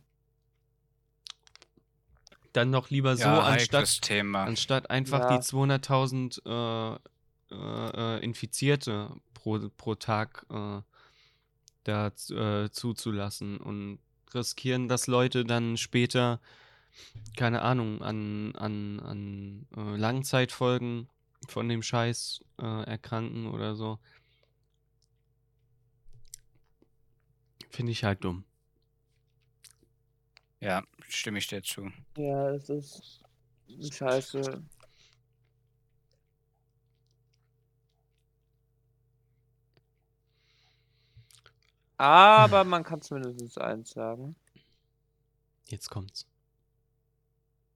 Dann 2.52 2.70
noch 2.70 2.90
lieber 2.90 3.16
so, 3.16 3.22
ja, 3.24 3.40
anstatt, 3.40 4.00
anstatt 4.34 4.90
einfach 4.90 5.20
Ja. 5.20 5.38
die 5.38 5.42
200.000 5.42 6.42
äh, 6.44 6.98
äh, 7.50 8.16
äh, 8.16 8.24
Infizierte 8.24 9.10
pro, 9.34 9.58
pro 9.76 9.94
Tag 9.94 10.46
äh, 10.50 10.80
da 11.84 12.06
äh, 12.08 12.70
zuzulassen 12.70 13.58
und 13.58 13.98
riskieren, 14.34 14.88
dass 14.88 15.06
Leute 15.06 15.44
dann 15.44 15.76
später, 15.76 16.40
keine 17.36 17.62
Ahnung, 17.62 18.02
an, 18.02 18.54
an, 18.56 19.00
an 19.00 19.66
äh, 19.76 19.96
Langzeitfolgen 19.96 21.08
von 21.48 21.68
dem 21.68 21.82
Scheiß 21.82 22.44
äh, 22.60 22.84
erkranken 22.84 23.46
oder 23.46 23.74
so. 23.74 23.98
Finde 27.70 27.92
ich 27.92 28.04
halt 28.04 28.22
dumm. 28.22 28.44
Ja, 30.60 30.84
stimme 31.08 31.38
ich 31.38 31.48
dir 31.48 31.62
zu. 31.62 31.90
Ja, 32.16 32.50
es 32.50 32.68
ist 32.68 33.24
scheiße. 33.90 34.62
Aber 41.96 42.64
man 42.64 42.84
kann 42.84 43.00
zumindest 43.00 43.58
eins 43.58 43.90
sagen. 43.90 44.36
Jetzt 45.64 45.88
kommt's. 45.88 46.26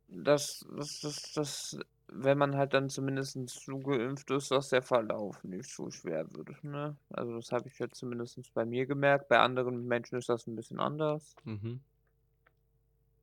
Dass, 0.09 0.65
dass, 0.77 1.01
dass, 1.01 1.33
dass, 1.33 1.79
wenn 2.09 2.39
man 2.39 2.57
halt 2.57 2.75
dann 2.75 2.89
zumindest 2.89 3.37
so 3.49 3.79
geimpft 3.79 4.31
ist, 4.31 4.51
dass 4.51 4.69
der 4.69 4.83
Verlauf 4.83 5.43
nicht 5.45 5.69
so 5.69 5.91
schwer 5.91 6.27
wird. 6.35 6.63
Ne? 6.63 6.97
Also 7.11 7.37
das 7.37 7.51
habe 7.53 7.69
ich 7.69 7.79
jetzt 7.79 7.99
zumindest 7.99 8.39
bei 8.55 8.65
mir 8.65 8.87
gemerkt. 8.87 9.29
Bei 9.29 9.39
anderen 9.39 9.87
Menschen 9.87 10.19
ist 10.19 10.29
das 10.29 10.47
ein 10.47 10.57
bisschen 10.57 10.79
anders. 10.79 11.35
Mhm. 11.45 11.81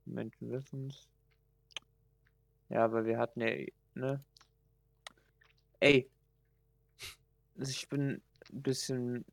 Menschen 0.06 0.50
wissen 0.50 0.88
es. 0.88 1.08
Ja, 2.68 2.84
aber 2.84 3.04
wir 3.04 3.18
hatten 3.18 3.40
ja, 3.40 3.66
ne? 3.94 4.24
Ey, 5.80 6.08
ich 7.56 7.88
bin 7.88 8.22
ein 8.52 8.62
bisschen, 8.62 9.24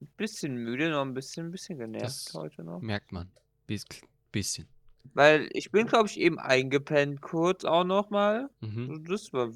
ein 0.00 0.08
bisschen 0.16 0.56
müde, 0.56 0.90
noch 0.90 1.02
ein 1.02 1.14
bisschen, 1.14 1.46
ein 1.46 1.50
bisschen 1.50 1.78
genervt 1.78 2.04
Das 2.04 2.34
heute 2.34 2.64
noch. 2.64 2.80
merkt 2.80 3.12
man. 3.12 3.30
Bis, 3.66 3.84
bisschen. 4.32 4.68
Weil 5.12 5.48
ich 5.52 5.70
bin, 5.70 5.86
glaube 5.86 6.08
ich, 6.08 6.18
eben 6.18 6.38
eingepennt 6.38 7.20
kurz 7.20 7.64
auch 7.64 7.84
noch 7.84 8.10
mal. 8.10 8.50
Mhm. 8.60 9.04
Das 9.08 9.32
war, 9.32 9.50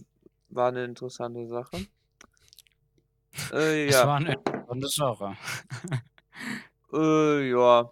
war 0.50 0.68
eine 0.68 0.84
interessante 0.84 1.46
Sache. 1.48 1.86
Äh, 3.50 3.86
Das 3.86 3.92
ja. 3.92 4.06
war 4.06 4.16
eine 4.16 4.34
interessante 4.34 4.88
Sache. 4.88 5.36
Äh, 6.92 7.50
ja. 7.50 7.90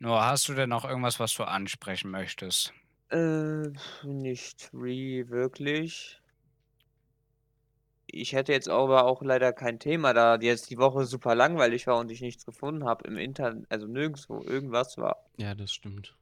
Nur 0.00 0.24
hast 0.24 0.48
du 0.48 0.54
denn 0.54 0.70
noch 0.70 0.84
irgendwas, 0.84 1.20
was 1.20 1.34
du 1.34 1.44
ansprechen 1.44 2.10
möchtest? 2.10 2.72
Äh, 3.10 3.68
nicht 4.02 4.70
re 4.72 5.28
wirklich. 5.28 6.22
Ich 8.10 8.32
hätte 8.32 8.52
jetzt 8.52 8.70
aber 8.70 9.04
auch 9.04 9.22
leider 9.22 9.52
kein 9.52 9.78
Thema, 9.78 10.14
da 10.14 10.36
jetzt 10.36 10.70
die 10.70 10.78
Woche 10.78 11.04
super 11.04 11.34
langweilig 11.34 11.86
war 11.86 11.98
und 11.98 12.10
ich 12.10 12.22
nichts 12.22 12.46
gefunden 12.46 12.84
habe 12.84 13.06
im 13.06 13.18
Internet, 13.18 13.66
also 13.70 13.86
nirgendwo 13.86 14.42
irgendwas 14.42 14.96
war. 14.96 15.26
Ja, 15.36 15.54
das 15.54 15.72
stimmt. 15.72 16.16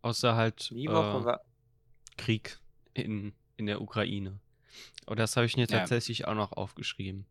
Außer 0.00 0.34
halt 0.34 0.70
Die 0.70 0.88
Woche 0.88 1.18
äh, 1.18 1.24
war. 1.24 1.40
Krieg 2.16 2.58
in, 2.94 3.34
in 3.58 3.66
der 3.66 3.82
Ukraine. 3.82 4.40
Aber 5.04 5.16
das 5.16 5.36
habe 5.36 5.44
ich 5.44 5.56
mir 5.56 5.66
Ja. 5.66 5.78
tatsächlich 5.78 6.26
auch 6.26 6.34
noch 6.34 6.52
aufgeschrieben. 6.52 7.26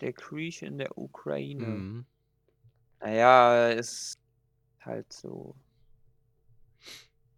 Der 0.00 0.12
Krieg 0.12 0.60
in 0.62 0.78
der 0.78 0.98
Ukraine. 0.98 1.66
Mhm. 1.66 2.06
Naja, 3.00 3.68
ist 3.68 4.18
halt 4.80 5.12
so. 5.12 5.54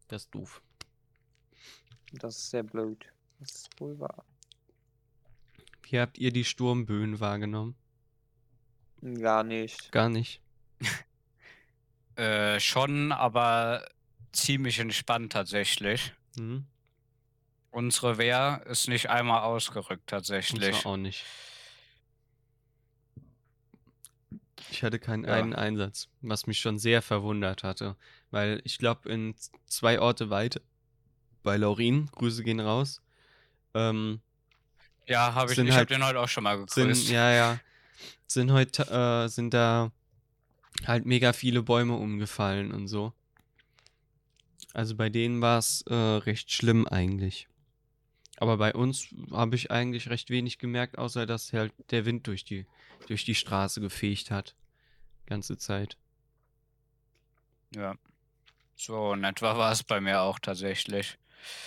Das 0.09 0.23
ist 0.23 0.35
doof. 0.35 0.63
Das 2.13 2.37
ist 2.37 2.51
sehr 2.51 2.63
blöd. 2.63 3.07
Das 3.39 3.53
ist 3.53 3.81
wohl 3.81 3.99
wahr. 3.99 4.25
Wie 5.83 5.99
habt 5.99 6.19
ihr 6.19 6.33
die 6.33 6.45
Sturmböen 6.45 7.21
wahrgenommen? 7.21 7.75
Gar 9.03 9.45
nicht. 9.45 9.91
Gar 9.93 10.09
nicht. 10.09 10.41
Äh, 12.17 12.61
schon, 12.61 13.13
aber 13.13 13.89
ziemlich 14.33 14.79
entspannt 14.79 15.33
tatsächlich. 15.33 16.13
Mhm. 16.37 16.67
Unsere 17.71 18.19
Wehr 18.19 18.63
ist 18.67 18.89
nicht 18.89 19.09
einmal 19.09 19.41
ausgerückt 19.43 20.13
Unsere 20.13 20.41
tatsächlich. 20.41 20.85
auch 20.85 20.99
nicht. 20.99 21.25
Ich 24.71 24.83
hatte 24.83 24.99
keinen 24.99 25.25
Ja. 25.25 25.33
einen 25.35 25.55
Einsatz, 25.55 26.09
was 26.21 26.47
mich 26.47 26.61
schon 26.61 26.79
sehr 26.79 27.01
verwundert 27.01 27.63
hatte. 27.63 27.97
Weil 28.31 28.61
ich 28.65 28.77
glaube, 28.77 29.09
in 29.09 29.35
zwei 29.67 29.99
Orte 30.01 30.29
weit 30.29 30.61
bei 31.43 31.57
Laurin, 31.57 32.07
Grüße 32.13 32.43
gehen 32.43 32.61
raus, 32.61 33.01
ähm, 33.75 34.21
Ja, 35.07 35.35
habe 35.35 35.51
ich, 35.51 35.57
Sind 35.57 35.67
ich 35.67 35.73
habe 35.73 35.79
halt- 35.81 35.91
den 35.91 36.05
heute 36.05 36.21
auch 36.21 36.29
schon 36.29 36.45
mal 36.45 36.59
sind, 36.69 36.89
gegrüßt. 36.89 37.11
ja, 37.11 37.33
ja, 37.33 37.61
sind 38.27 38.53
heute, 38.53 38.83
äh, 38.91 39.29
sind 39.29 39.53
da 39.55 39.91
halt 40.87 41.05
mega 41.05 41.33
viele 41.33 41.63
Bäume 41.63 41.95
umgefallen 41.97 42.71
und 42.73 42.87
so. 42.87 43.13
Also 44.73 44.95
bei 44.95 45.09
denen 45.09 45.41
war 45.41 45.59
es 45.59 45.83
äh, 45.89 45.95
recht 45.95 46.53
schlimm 46.53 46.87
eigentlich. 46.87 47.49
Aber 48.37 48.57
bei 48.57 48.73
uns 48.73 49.09
habe 49.33 49.57
ich 49.57 49.71
eigentlich 49.71 50.09
recht 50.09 50.31
wenig 50.31 50.59
gemerkt, 50.59 50.97
außer 50.97 51.27
dass 51.27 51.53
halt 51.53 51.73
der 51.91 52.05
Wind 52.07 52.27
durch 52.29 52.45
die, 52.45 52.67
durch 53.09 53.25
die 53.25 53.35
Straße 53.35 53.81
gefegt 53.81 54.31
hat. 54.31 54.55
Ganze 55.27 55.59
Zeit. 55.59 55.97
Ja. 57.75 57.95
So 58.77 59.13
in 59.13 59.25
etwa 59.25 59.59
war 59.59 59.73
es 59.73 59.83
bei 59.83 60.01
mir 60.01 60.23
auch 60.23 60.39
tatsächlich. 60.39 61.19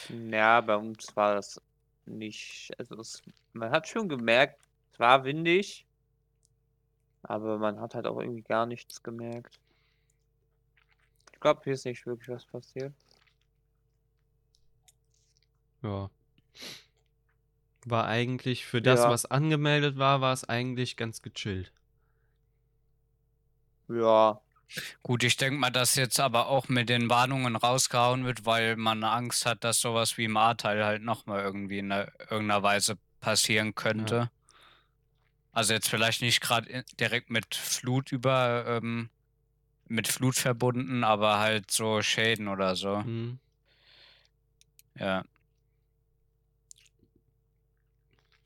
Ja, 0.09 0.62
bei 0.62 0.75
uns 0.75 1.15
war 1.15 1.36
das 1.36 1.62
nicht. 2.05 2.71
Also 2.77 2.95
es, 2.99 3.21
man 3.53 3.71
hat 3.71 3.88
schon 3.88 4.09
gemerkt, 4.09 4.62
es 4.91 4.99
war 4.99 5.23
windig, 5.23 5.86
aber 7.23 7.57
man 7.57 7.79
hat 7.79 7.95
halt 7.95 8.07
auch 8.07 8.19
irgendwie 8.19 8.41
gar 8.41 8.65
nichts 8.65 9.01
gemerkt. 9.01 9.59
Ich 11.31 11.39
glaube, 11.39 11.62
hier 11.63 11.73
ist 11.73 11.86
nicht 11.86 12.05
wirklich 12.05 12.29
was 12.29 12.45
passiert. 12.45 12.93
Ja. 15.81 16.09
War 17.86 18.05
eigentlich 18.07 18.65
für 18.65 18.81
das, 18.81 19.01
Ja. 19.01 19.09
was 19.09 19.25
angemeldet 19.25 19.97
war, 19.97 20.21
war 20.21 20.31
es 20.33 20.47
eigentlich 20.47 20.95
ganz 20.95 21.21
gechillt. 21.21 21.71
Ja, 23.89 24.39
Gut, 25.03 25.23
ich 25.23 25.38
denke 25.38 25.59
mal, 25.59 25.69
dass 25.69 25.95
jetzt 25.95 26.19
aber 26.19 26.47
auch 26.47 26.67
mit 26.69 26.89
den 26.89 27.09
Warnungen 27.09 27.55
rausgehauen 27.55 28.25
wird, 28.25 28.45
weil 28.45 28.75
man 28.75 29.03
Angst 29.03 29.45
hat, 29.45 29.63
dass 29.63 29.79
sowas 29.79 30.17
wie 30.17 30.25
im 30.25 30.38
Ahrtal 30.38 30.83
halt 30.83 31.03
nochmal 31.03 31.41
irgendwie 31.41 31.79
in 31.79 31.91
einer, 31.91 32.12
irgendeiner 32.29 32.63
Weise 32.63 32.97
passieren 33.19 33.75
könnte. 33.75 34.29
Also 35.51 35.73
jetzt 35.73 35.89
vielleicht 35.89 36.21
nicht 36.21 36.41
gerade 36.41 36.83
direkt 36.99 37.29
mit 37.29 37.53
Flut 37.53 38.12
über, 38.12 38.65
ähm, 38.67 39.09
mit 39.88 40.07
Flut 40.07 40.36
verbunden, 40.36 41.03
aber 41.03 41.39
halt 41.39 41.69
so 41.69 42.01
Schäden 42.01 42.47
oder 42.47 42.75
so. 42.75 42.97
Mhm. 42.97 43.39
Ja. 44.95 45.23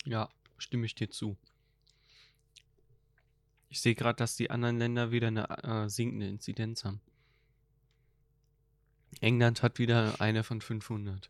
Ja, 0.04 0.30
stimme 0.58 0.86
ich 0.86 0.96
dir 0.96 1.10
zu. 1.10 1.38
Ich 3.70 3.82
sehe 3.82 3.96
gerade, 3.96 4.18
dass 4.18 4.36
die 4.36 4.50
anderen 4.50 4.78
Länder 4.78 5.12
wieder 5.12 5.28
eine 5.28 5.48
äh, 5.64 5.90
sinkende 5.90 6.28
Inzidenz 6.28 6.86
haben. 6.86 7.02
England 9.20 9.64
hat 9.64 9.80
wieder 9.80 10.22
eine 10.22 10.44
von 10.44 10.62
500. 10.62 11.30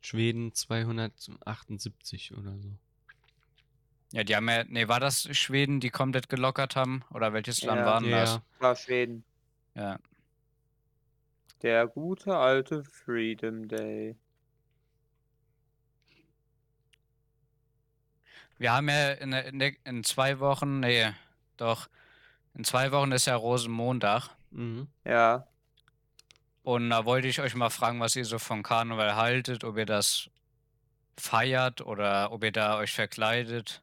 Schweden 0.00 0.52
278 0.52 2.36
oder 2.36 2.58
so. 2.58 2.68
Ja, 4.12 4.22
die 4.22 4.36
haben 4.36 4.48
ja, 4.48 4.64
nee, 4.64 4.86
war 4.86 5.00
das 5.00 5.22
Schweden, 5.36 5.80
die 5.80 5.90
komplett 5.90 6.28
gelockert 6.28 6.76
haben? 6.76 7.02
Oder 7.10 7.32
welches 7.32 7.62
Land 7.62 7.80
Ja. 7.80 7.86
war 7.86 8.00
denn 8.00 8.10
das? 8.10 8.34
Ja, 8.34 8.42
war 8.58 8.76
Schweden. 8.76 9.24
Ja. 9.74 9.98
Der 11.62 11.86
gute 11.88 12.36
alte 12.36 12.84
Freedom 12.84 13.66
Day. 13.66 14.16
Wir 18.58 18.72
haben 18.72 18.88
ja 18.88 19.12
in, 19.12 19.32
in, 19.32 19.76
in 19.84 20.04
zwei 20.04 20.38
Wochen, 20.40 20.80
nee, 20.80 21.10
doch, 21.56 21.88
in 22.54 22.64
zwei 22.64 22.92
Wochen 22.92 23.12
ist 23.12 23.26
ja 23.26 23.34
Rosenmontag. 23.36 24.28
mhm. 24.50 24.88
Ja, 25.04 25.46
Und 26.62 26.90
da 26.90 27.04
wollte 27.04 27.28
ich 27.28 27.40
euch 27.40 27.54
mal 27.54 27.70
fragen, 27.70 28.00
was 28.00 28.16
ihr 28.16 28.24
so 28.24 28.38
von 28.38 28.62
Karneval 28.62 29.16
haltet, 29.16 29.64
ob 29.64 29.76
ihr 29.76 29.86
das 29.86 30.30
feiert 31.16 31.80
oder 31.80 32.32
ob 32.32 32.42
ihr 32.44 32.52
da 32.52 32.78
euch 32.78 32.92
verkleidet 32.92 33.82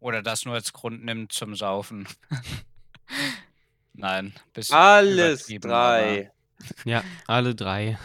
oder 0.00 0.22
das 0.22 0.44
nur 0.44 0.54
als 0.54 0.72
Grund 0.72 1.04
nimmt 1.04 1.32
zum 1.32 1.54
Saufen. 1.54 2.08
Nein, 3.94 4.34
bisschen 4.52 4.76
alles 4.76 5.46
drei. 5.46 6.30
Ja, 6.84 7.04
alle 7.26 7.54
drei. 7.54 7.98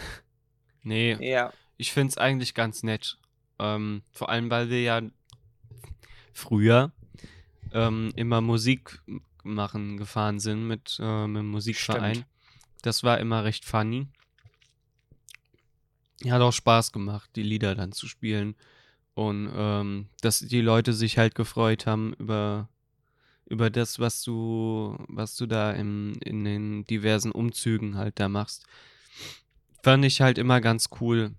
Nee, 0.84 1.16
Ja, 1.22 1.54
ich 1.78 1.94
finde 1.94 2.12
es 2.12 2.18
eigentlich 2.18 2.54
ganz 2.54 2.84
nett. 2.84 3.18
Ähm, 3.60 4.04
vor 4.12 4.30
allem, 4.30 4.52
weil 4.52 4.70
wir 4.70 4.82
ja 4.82 5.02
früher 6.34 6.92
ähm, 7.74 8.12
immer 8.16 8.42
Musik 8.42 9.02
machen 9.44 9.98
gefahren 9.98 10.40
sind 10.40 10.68
mit, 10.68 10.98
äh, 11.02 11.28
mit 11.28 11.40
dem 11.40 11.50
Musikverein. 11.50 12.16
Stimmt. 12.16 12.28
Das 12.82 13.04
war 13.04 13.20
immer 13.20 13.44
recht 13.44 13.66
funny. 13.66 14.08
Hat 16.30 16.42
auch 16.42 16.54
Spaß 16.54 16.92
gemacht, 16.92 17.30
die 17.36 17.44
Lieder 17.44 17.76
dann 17.76 17.92
zu 17.92 18.08
spielen. 18.08 18.56
Und 19.14 19.52
ähm, 19.54 20.10
dass 20.22 20.40
die 20.40 20.62
Leute 20.62 20.94
sich 20.94 21.18
halt 21.18 21.36
gefreut 21.36 21.86
haben 21.86 22.14
über, 22.14 22.70
über 23.46 23.70
das, 23.70 24.00
was 24.00 24.22
du, 24.24 24.96
was 25.08 25.36
du 25.36 25.48
da 25.48 25.72
im, 25.72 26.14
in 26.22 26.44
den 26.46 26.86
diversen 26.86 27.32
Umzügen 27.32 27.98
halt 27.98 28.20
da 28.20 28.30
machst. 28.30 28.66
Fand 29.84 30.06
ich 30.06 30.22
halt 30.22 30.38
immer 30.38 30.62
ganz 30.62 30.90
cool. 31.02 31.34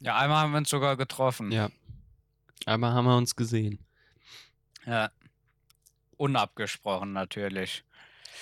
Ja, 0.00 0.16
einmal 0.16 0.38
haben 0.42 0.52
wir 0.52 0.58
uns 0.58 0.70
sogar 0.70 0.96
getroffen. 0.96 1.52
Ja. 1.52 1.70
Aber 2.64 2.92
haben 2.92 3.06
wir 3.06 3.16
uns 3.16 3.36
gesehen. 3.36 3.78
Ja. 4.86 5.10
Unabgesprochen 6.16 7.12
natürlich. 7.12 7.84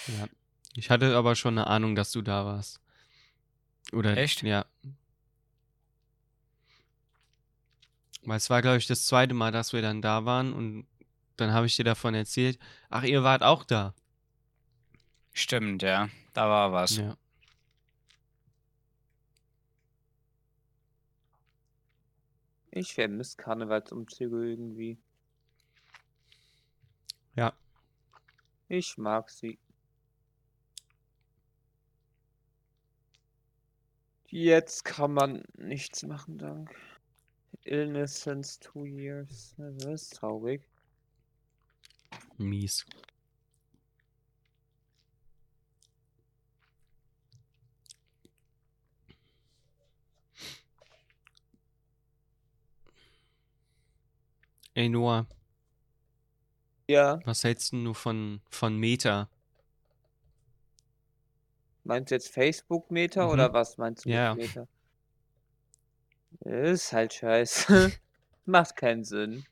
Ja. 0.07 0.29
Ich 0.77 0.91
hatte 0.91 1.17
aber 1.17 1.35
schon 1.35 1.59
eine 1.59 1.67
Ahnung, 1.67 1.95
dass 1.95 2.13
du 2.13 2.23
da 2.23 2.45
warst. 2.45 2.81
Oder 3.93 4.17
Echt? 4.17 4.43
Ja. 4.43 4.65
Weil 8.23 8.39
es 8.39 8.49
war, 8.51 8.63
glaube 8.63 8.79
ich, 8.79 8.87
das 8.87 9.07
zweite 9.07 9.35
Mal, 9.35 9.53
dass 9.53 9.73
wir 9.73 9.83
dann 9.83 10.01
da 10.01 10.25
waren 10.25 10.53
und 10.53 10.87
dann 11.37 11.53
habe 11.53 11.67
ich 11.67 11.77
dir 11.77 11.85
davon 11.85 12.15
erzählt. 12.15 12.59
Ach, 12.89 13.03
ihr 13.03 13.23
wart 13.23 13.43
auch 13.43 13.65
da. 13.65 13.95
Stimmt, 15.33 15.83
ja. 15.83 16.09
Da 16.33 16.49
war 16.49 16.73
was. 16.73 16.97
Ja. 16.97 17.17
Ich 22.77 22.93
vermisse 22.93 23.37
Karnevalsumzüge 23.37 24.51
irgendwie. 24.51 24.99
Ja. 27.37 27.53
Ich 28.67 28.99
mag 28.99 29.31
sie. 29.31 29.61
Jetzt 34.27 34.85
kann 34.85 35.15
man 35.15 35.45
nichts 35.57 36.03
machen, 36.03 36.37
dank 36.39 36.75
Illness 37.63 38.21
since 38.21 38.59
two 38.59 38.87
years. 38.87 39.55
Das 39.57 39.85
ist 39.85 40.17
traurig. 40.17 40.69
Mies. 42.39 42.85
Ey 54.77 54.89
Noah, 54.89 55.27
Ja, 56.89 57.25
was 57.25 57.43
hältst 57.45 57.73
denn 57.73 57.85
du 57.85 57.93
von, 57.93 58.41
von 58.51 58.77
Meta? 58.79 59.29
meinst 61.83 62.11
du 62.11 62.15
jetzt 62.17 62.29
Facebook-Meta 62.29 63.25
Mhm. 63.25 63.31
oder 63.33 63.53
was 63.55 63.79
meinst 63.79 64.05
du 64.05 64.11
mit 64.11 64.17
Ja. 64.17 64.35
Meta? 64.35 64.67
Ist 66.45 66.93
halt 66.93 67.13
scheiße. 67.13 67.93
Macht 68.45 68.77
keinen 68.77 69.03
Sinn. 69.05 69.47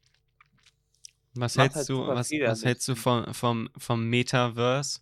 Was 1.34 1.56
Macht 1.56 1.62
hältst 1.64 1.76
halt 1.76 1.88
du, 1.88 2.06
was, 2.06 2.30
was 2.30 2.64
hältst 2.64 2.88
du 2.88 2.94
vom, 2.94 3.32
vom, 3.32 3.70
vom 3.76 4.08
Metaverse? 4.08 5.00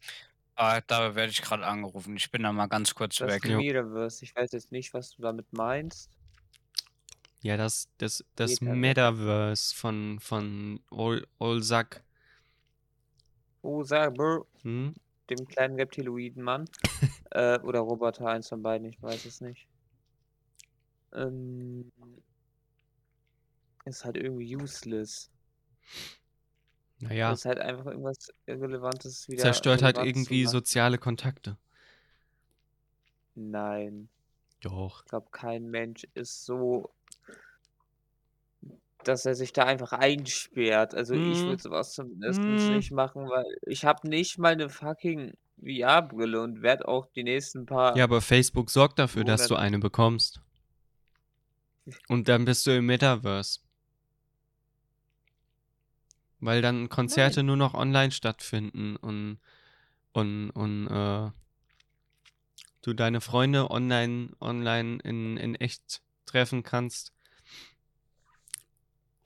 Ah, 0.55 0.81
da 0.83 1.15
werde 1.17 1.33
ich 1.33 1.43
gerade 1.43 1.67
angerufen. 1.67 2.17
Ich 2.17 2.31
bin 2.31 2.43
da 2.45 2.53
mal 2.53 2.67
ganz 2.69 2.95
kurz 2.95 3.19
Das 3.19 3.27
weg. 3.27 3.45
Metaverse. 3.45 4.25
Ich 4.25 4.35
weiß 4.35 4.51
jetzt 4.51 4.73
nicht, 4.73 4.93
was 4.95 5.13
du 5.13 5.23
damit 5.23 5.53
meinst. 5.53 6.19
Ja, 7.43 7.57
das, 7.57 7.89
das, 7.99 8.25
das 8.37 8.61
Metaverse. 8.61 8.77
Metaverse 8.81 9.75
von, 9.75 10.19
von 10.21 10.81
Ol, 10.91 11.27
Olsak. 11.39 12.03
Oh, 13.63 13.83
brr, 13.85 14.45
Hm? 14.63 14.95
dem 15.31 15.47
kleinen 15.47 15.77
Reptiloiden-Mann. 15.77 16.69
äh, 17.31 17.59
oder 17.61 17.81
Roboter, 17.81 18.27
eins 18.27 18.49
von 18.49 18.63
beiden, 18.63 18.89
ich 18.89 19.03
weiß 19.03 19.25
es 19.25 19.41
nicht. 19.41 19.67
Ähm, 21.15 21.91
ist 23.85 24.05
halt 24.05 24.17
irgendwie 24.17 24.57
useless. 24.57 25.31
Naja, 27.01 27.33
Ist 27.33 27.45
halt 27.47 27.59
einfach 27.59 27.87
irgendwas 27.87 28.33
Irrelevantes 28.47 29.29
wieder. 29.29 29.43
zerstört 29.43 29.83
halt 29.83 29.97
irgendwie 29.99 30.45
soziale 30.47 30.99
Kontakte. 30.99 31.57
Nein, 33.35 34.09
Doch. 34.61 35.05
ich 35.05 35.09
glaube, 35.11 35.29
kein 35.33 35.71
Mensch 35.71 36.07
ist 36.15 36.45
so, 36.45 36.91
dass 39.05 39.25
er 39.27 39.35
sich 39.35 39.53
da 39.53 39.65
einfach 39.65 39.93
einsperrt. 39.93 40.95
Also 40.95 41.15
ich 41.15 41.41
Hm. 41.41 41.47
würde 41.47 41.63
sowas 41.63 41.93
zumindest 41.95 42.45
Hm. 42.47 42.77
nicht 42.77 42.93
machen, 42.93 43.29
weil 43.29 43.45
ich 43.67 43.85
habe 43.85 44.09
nicht 44.09 44.39
mal 44.39 44.53
eine 44.53 44.69
fucking 44.69 45.35
VR-Brille 45.63 46.41
und 46.41 46.63
werde 46.63 46.89
auch 46.89 47.07
die 47.15 47.23
nächsten 47.25 47.67
paar. 47.67 47.97
Ja, 47.97 48.05
aber 48.05 48.21
Facebook 48.21 48.71
sorgt 48.71 48.99
dafür, 48.99 49.25
dass 49.25 49.49
du 49.49 49.55
Monate- 49.55 49.67
eine 49.67 49.79
bekommst. 49.79 50.41
Und 52.09 52.29
dann 52.29 52.45
bist 52.45 52.67
du 52.67 52.77
im 52.77 52.87
Metaverse. 52.87 53.61
Weil 56.39 56.63
dann 56.63 56.89
Konzerte 56.89 57.43
nur 57.43 57.57
noch 57.57 57.75
online 57.75 58.13
stattfinden 58.13 58.97
und, 58.97 59.39
und, 60.13 60.51
und 60.51 60.87
äh, 60.87 61.31
du 62.83 62.95
deine 62.95 63.21
Freunde 63.21 63.71
online, 63.71 64.31
online 64.41 65.01
in, 65.05 65.37
in 65.37 65.55
echt 65.57 66.01
treffen 66.25 66.63
kannst. 66.63 67.13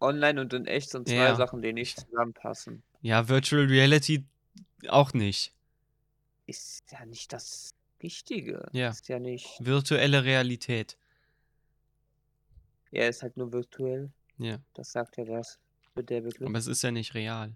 Online 0.00 0.40
und 0.40 0.52
in 0.52 0.66
echt 0.66 0.90
sind 0.90 1.08
zwei 1.08 1.14
Ja. 1.14 1.34
Sachen, 1.36 1.62
die 1.62 1.72
nicht 1.72 1.98
zusammenpassen. 2.00 2.82
Ja, 3.02 3.28
Virtual 3.28 3.64
Reality 3.66 4.24
auch 4.88 5.12
nicht. 5.12 5.52
Ist 6.46 6.84
ja 6.90 7.04
nicht 7.06 7.32
das 7.32 7.70
Richtige. 8.02 8.68
Ja. 8.72 8.90
Ist 8.90 9.08
ja 9.08 9.18
nicht. 9.18 9.48
Virtuelle 9.60 10.24
Realität. 10.24 10.96
Er 12.90 13.08
ist 13.08 13.22
halt 13.22 13.36
nur 13.36 13.52
virtuell. 13.52 14.10
Ja, 14.38 14.58
Das 14.74 14.92
sagt 14.92 15.16
ja 15.16 15.24
das. 15.24 15.58
Mit 15.94 16.10
der 16.10 16.20
Begriff. 16.22 16.46
aber 16.48 16.58
es 16.58 16.66
ist 16.66 16.82
ja 16.82 16.90
nicht 16.90 17.14
real. 17.14 17.54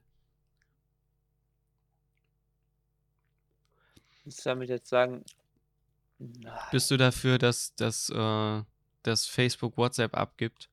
Willst 4.24 4.44
du 4.44 4.50
damit 4.50 4.68
jetzt 4.68 4.88
sagen. 4.88 5.24
Na, 6.18 6.68
Bist 6.70 6.90
du 6.90 6.96
dafür, 6.96 7.38
dass, 7.38 7.74
dass, 7.76 8.10
äh, 8.10 8.62
dass 9.02 9.26
Facebook 9.26 9.76
WhatsApp 9.76 10.16
abgibt? 10.16 10.68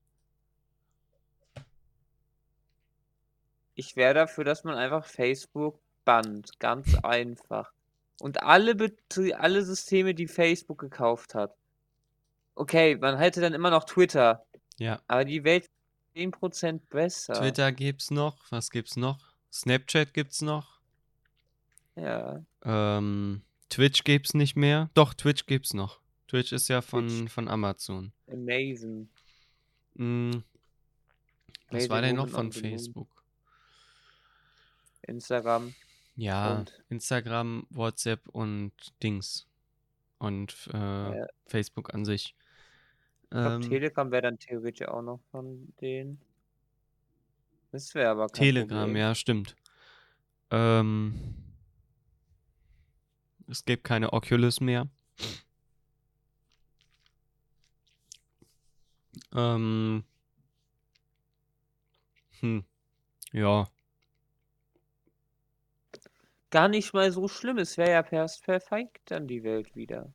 Ich 3.75 3.95
wäre 3.95 4.13
dafür, 4.13 4.43
dass 4.43 4.63
man 4.63 4.75
einfach 4.75 5.05
Facebook 5.05 5.79
bannt. 6.05 6.59
Ganz 6.59 6.95
einfach. 7.03 7.71
Und 8.21 8.43
alle, 8.43 8.75
Betrie 8.75 9.33
alle 9.33 9.63
Systeme, 9.63 10.15
die 10.15 10.27
Facebook 10.27 10.79
gekauft 10.79 11.35
hat. 11.35 11.55
Okay, 12.55 12.95
man 12.95 13.17
hätte 13.17 13.41
dann 13.41 13.53
immer 13.53 13.69
noch 13.69 13.83
Twitter. 13.83 14.45
Ja. 14.77 15.01
Aber 15.07 15.25
die 15.25 15.43
Welt 15.43 15.65
ist 15.65 15.71
10% 16.15 16.79
besser. 16.89 17.33
Twitter 17.33 17.71
gibt's 17.73 18.11
noch. 18.11 18.49
Was 18.49 18.69
gibt's 18.69 18.95
noch? 18.95 19.19
Snapchat 19.51 20.13
gibt's 20.13 20.41
noch. 20.41 20.79
Ja. 21.95 22.43
Ähm, 22.63 23.41
Twitch 23.69 24.03
gibt's 24.03 24.33
nicht 24.33 24.55
mehr. 24.55 24.89
Doch, 24.93 25.13
Twitch 25.13 25.45
gibt's 25.45 25.73
noch. 25.73 25.99
Twitch 26.27 26.53
ist 26.53 26.69
ja 26.69 26.81
von, 26.81 27.07
Twitch. 27.07 27.31
von 27.31 27.47
Amazon. 27.47 28.11
Amazing. 28.31 29.09
Hm, 29.97 30.43
was 31.69 31.69
Amazing 31.69 31.89
war 31.89 32.01
denn 32.01 32.15
noch 32.15 32.29
von. 32.29 32.51
Facebook? 32.51 33.14
Instagram. 35.07 35.73
Ja, 36.15 36.57
Und? 36.59 36.83
Instagram, 36.89 37.67
WhatsApp 37.69 38.27
und 38.29 38.71
Dings. 39.03 39.47
Und 40.17 40.69
äh, 40.73 40.77
Ja. 41.19 41.27
Facebook 41.45 41.93
an 41.93 42.05
sich. 42.05 42.35
Ich 43.23 43.29
glaube, 43.31 43.55
Ähm, 43.55 43.61
Telegram 43.61 44.11
wäre 44.11 44.21
dann 44.21 44.39
theoretisch 44.39 44.87
auch 44.87 45.01
noch 45.01 45.19
von 45.31 45.73
denen. 45.81 46.21
Das 47.71 47.93
wäre 47.95 48.11
aber 48.11 48.27
kein 48.27 48.39
Telegram, 48.45 48.79
Problem. 48.85 48.95
ja, 48.95 49.13
stimmt. 49.15 49.55
Ähm, 50.51 51.35
es 53.47 53.65
gibt 53.65 53.83
keine 53.83 54.13
Oculus 54.13 54.61
mehr. 54.61 54.87
Ähm, 59.33 60.03
hm, 62.39 62.63
ja, 63.33 63.67
Gar 66.55 66.69
nicht 66.69 66.93
mal 66.93 67.11
so 67.11 67.27
schlimm. 67.27 67.57
Es 67.57 67.77
wäre 67.77 67.91
ja 67.91 68.01
erst 68.11 68.45
perfekt 68.45 69.11
dann 69.11 69.27
die 69.27 69.43
Welt 69.43 69.75
wieder. 69.75 70.13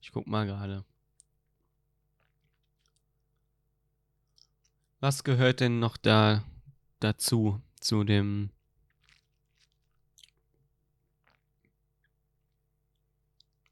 ich 0.00 0.12
guck 0.12 0.28
mal 0.28 0.46
gerade. 0.46 0.84
Was 5.00 5.24
gehört 5.24 5.58
denn 5.58 5.80
noch 5.80 5.96
da 5.96 6.44
dazu, 7.00 7.60
zu 7.80 8.04
dem 8.04 8.50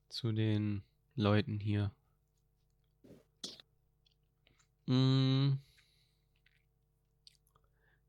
zu 0.09 0.33
den 0.33 0.83
Leuten 1.15 1.61
hier? 1.61 1.93
Mm. 4.87 5.59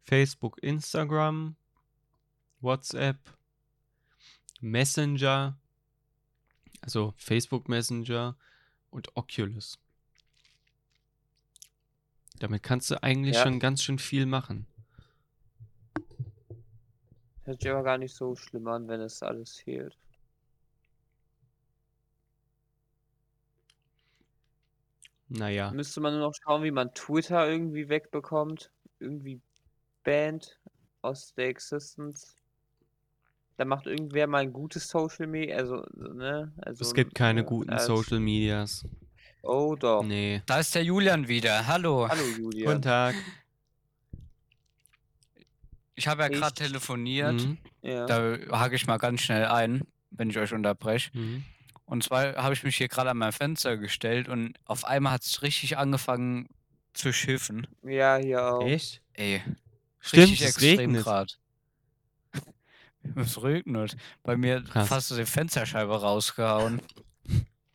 Facebook, 0.03 0.57
Instagram, 0.63 1.57
WhatsApp, 2.67 3.17
Messenger, 4.61 5.57
also 6.81 7.13
Facebook 7.17 7.69
Messenger 7.69 8.35
und 8.89 9.15
Oculus. 9.15 9.79
Damit 12.39 12.63
kannst 12.63 12.89
du 12.89 13.01
eigentlich 13.03 13.35
Ja. 13.35 13.43
schon 13.43 13.59
ganz 13.59 13.83
schön 13.83 13.99
viel 13.99 14.25
machen. 14.25 14.67
Hört 17.45 17.61
sich 17.63 17.71
aber 17.71 17.81
gar 17.81 17.97
nicht 17.97 18.13
so 18.15 18.35
schlimm 18.35 18.67
an, 18.67 18.87
wenn 18.87 19.01
es 19.01 19.23
alles 19.23 19.55
fehlt. 19.57 19.97
Naja, 25.29 25.71
Müsste 25.73 26.01
man 26.01 26.13
nur 26.13 26.21
noch 26.27 26.33
schauen, 26.33 26.63
wie 26.63 26.71
man 26.71 26.93
Twitter 26.93 27.47
irgendwie 27.49 27.87
wegbekommt. 27.89 28.71
Irgendwie 28.99 29.41
banned 30.03 30.59
aus 31.01 31.33
der 31.35 31.47
Existence. 31.47 32.35
Da 33.57 33.65
macht 33.65 33.87
irgendwer 33.87 34.27
mal 34.27 34.43
ein 34.43 34.53
gutes 34.53 34.87
Social 34.87 35.27
Media, 35.27 35.57
also, 35.57 35.83
ne? 35.95 36.53
Also, 36.61 36.83
es 36.83 36.93
gibt 36.93 37.15
keine 37.15 37.41
äh, 37.41 37.43
guten 37.43 37.71
als- 37.71 37.85
Social 37.87 38.19
Medias. 38.19 38.85
Oh 39.43 39.75
doch. 39.77 40.03
Nee. 40.03 40.41
Da 40.45 40.59
ist 40.59 40.75
der 40.75 40.83
Julian 40.83 41.27
wieder. 41.27 41.65
Hallo. 41.67 42.07
Hallo 42.07 42.21
Julia. 42.37 42.69
Guten 42.69 42.81
Tag. 42.81 43.15
Ich 45.95 46.07
habe 46.07 46.21
ja 46.23 46.27
gerade 46.29 46.53
telefoniert. 46.53 47.33
Mhm. 47.33 47.57
Ja. 47.81 48.05
Da 48.05 48.37
hake 48.51 48.75
ich 48.75 48.85
mal 48.87 48.97
ganz 48.97 49.21
schnell 49.21 49.45
ein, 49.45 49.81
wenn 50.11 50.29
ich 50.29 50.37
euch 50.37 50.53
unterbreche. 50.53 51.09
Mhm. 51.17 51.43
Und 51.85 52.03
zwar 52.03 52.35
habe 52.35 52.53
ich 52.53 52.63
mich 52.63 52.75
hier 52.75 52.89
gerade 52.89 53.09
an 53.09 53.17
mein 53.17 53.31
Fenster 53.31 53.77
gestellt 53.77 54.27
und 54.27 54.53
auf 54.65 54.83
einmal 54.85 55.13
hat 55.13 55.23
es 55.23 55.41
richtig 55.41 55.77
angefangen 55.77 56.49
zu 56.93 57.13
schiffen. 57.13 57.65
ja, 57.83 58.17
hier 58.17 58.45
auch. 58.53 58.65
Echt? 58.65 59.01
Ey, 59.13 59.41
Stimmt, 59.99 60.23
richtig 60.23 60.41
es 60.41 60.47
extrem 60.49 60.77
regnet. 60.95 61.05
Es 63.15 63.41
regnet. 63.41 63.95
Bei 64.23 64.37
mir 64.37 64.63
Krass. 64.63 64.87
fast 64.87 65.11
die 65.17 65.25
Fensterscheibe 65.25 65.99
rausgehauen. 66.01 66.81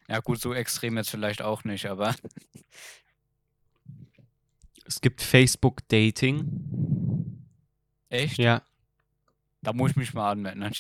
Ja 0.08 0.20
gut, 0.20 0.40
so 0.40 0.52
extrem 0.54 0.96
jetzt 0.96 1.10
vielleicht 1.10 1.42
auch 1.42 1.64
nicht, 1.64 1.86
aber 1.86 2.14
Es 4.84 5.00
gibt 5.00 5.22
Facebook 5.22 5.86
Dating. 5.88 7.46
echt? 8.08 8.38
Ja. 8.38 8.62
Da 9.62 9.72
muss 9.72 9.92
ich 9.92 9.96
mich 9.96 10.12
mal 10.12 10.32
anmelden. 10.32 10.70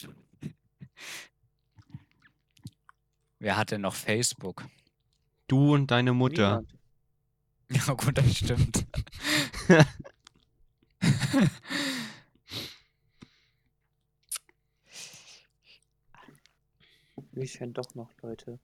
Wer 3.38 3.56
hat 3.56 3.70
denn 3.70 3.80
noch 3.80 3.94
Facebook? 3.94 4.64
Du 5.48 5.74
und 5.74 5.90
deine 5.90 6.12
Mutter. 6.12 6.62
Niemand. 7.68 7.86
Ja 7.86 7.94
gut, 7.94 8.18
das 8.18 8.36
stimmt. 8.36 8.86
Ich 17.32 17.54
kenne 17.54 17.72
doch 17.72 17.94
noch 17.94 18.10
Leute. 18.22 18.58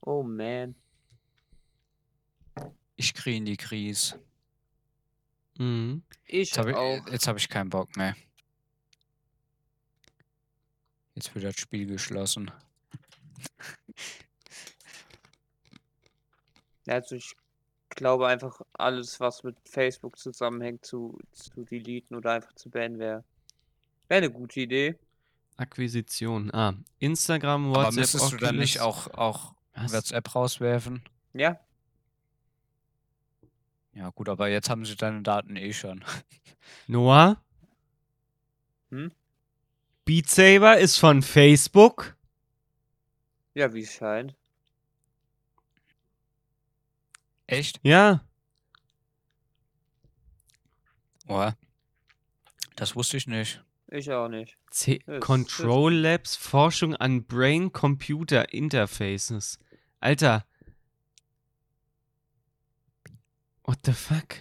Oh 0.00 0.22
man. 0.22 0.74
Ich 2.96 3.14
kriege 3.14 3.36
in 3.38 3.44
die 3.44 3.56
Krise. 3.56 4.20
Mhm. 5.58 6.02
Ich 6.26 6.50
Jetzt 6.50 6.58
habe 6.58 6.76
auch. 6.76 7.06
ich, 7.06 7.12
jetzt 7.12 7.28
hab 7.28 7.36
ich 7.36 7.48
keinen 7.48 7.70
Bock 7.70 7.96
mehr. 7.96 8.16
Jetzt 11.14 11.34
wird 11.34 11.44
das 11.44 11.56
Spiel 11.56 11.86
geschlossen. 11.86 12.50
Also 16.86 17.14
ich 17.14 17.34
glaube 17.88 18.26
einfach 18.26 18.60
alles, 18.72 19.20
was 19.20 19.42
mit 19.42 19.56
Facebook 19.64 20.18
zusammenhängt, 20.18 20.84
zu, 20.84 21.18
zu 21.32 21.64
deleten 21.64 22.16
oder 22.16 22.32
einfach 22.32 22.52
zu 22.54 22.68
bannen 22.68 22.98
wäre 22.98 23.24
wär 24.08 24.18
eine 24.18 24.30
gute 24.30 24.60
Idee. 24.60 24.96
Akquisition. 25.56 26.52
Ah, 26.52 26.74
Instagram, 26.98 27.66
Aber 27.70 27.76
WhatsApp, 27.84 27.94
müsstest 28.00 28.32
du 28.32 28.36
dann 28.36 28.56
nicht 28.56 28.80
Oculus. 28.80 29.08
auch, 29.14 29.18
auch 29.18 29.54
Was? 29.74 29.92
WhatsApp 29.92 30.34
rauswerfen? 30.34 31.02
Ja, 31.32 31.58
Ja 33.92 34.10
gut, 34.10 34.28
aber 34.28 34.48
jetzt 34.48 34.68
haben 34.70 34.84
sie 34.84 34.96
deine 34.96 35.22
Daten 35.22 35.56
eh 35.56 35.72
schon. 35.72 36.04
Noah? 36.88 37.40
Hm? 38.90 39.12
Beat 40.04 40.28
Saber 40.28 40.78
ist 40.78 40.98
von 40.98 41.22
Facebook? 41.22 42.16
ja, 43.54 43.72
wie 43.72 43.82
es 43.82 43.92
scheint. 43.92 44.34
Echt? 47.46 47.78
Ja. 47.82 48.24
Oh. 51.28 51.50
Das 52.76 52.96
wusste 52.96 53.16
ich 53.16 53.26
nicht. 53.26 53.63
Ich 53.94 54.10
auch 54.10 54.28
nicht. 54.28 54.58
C 54.72 54.98
Das- 55.06 55.20
Control 55.20 55.94
Labs 55.94 56.34
Forschung 56.34 56.96
an 56.96 57.24
Brain-Computer 57.26 58.52
Interfaces. 58.52 59.60
Alter. 60.00 60.44
What 63.62 63.78
the 63.84 63.92
fuck? 63.92 64.34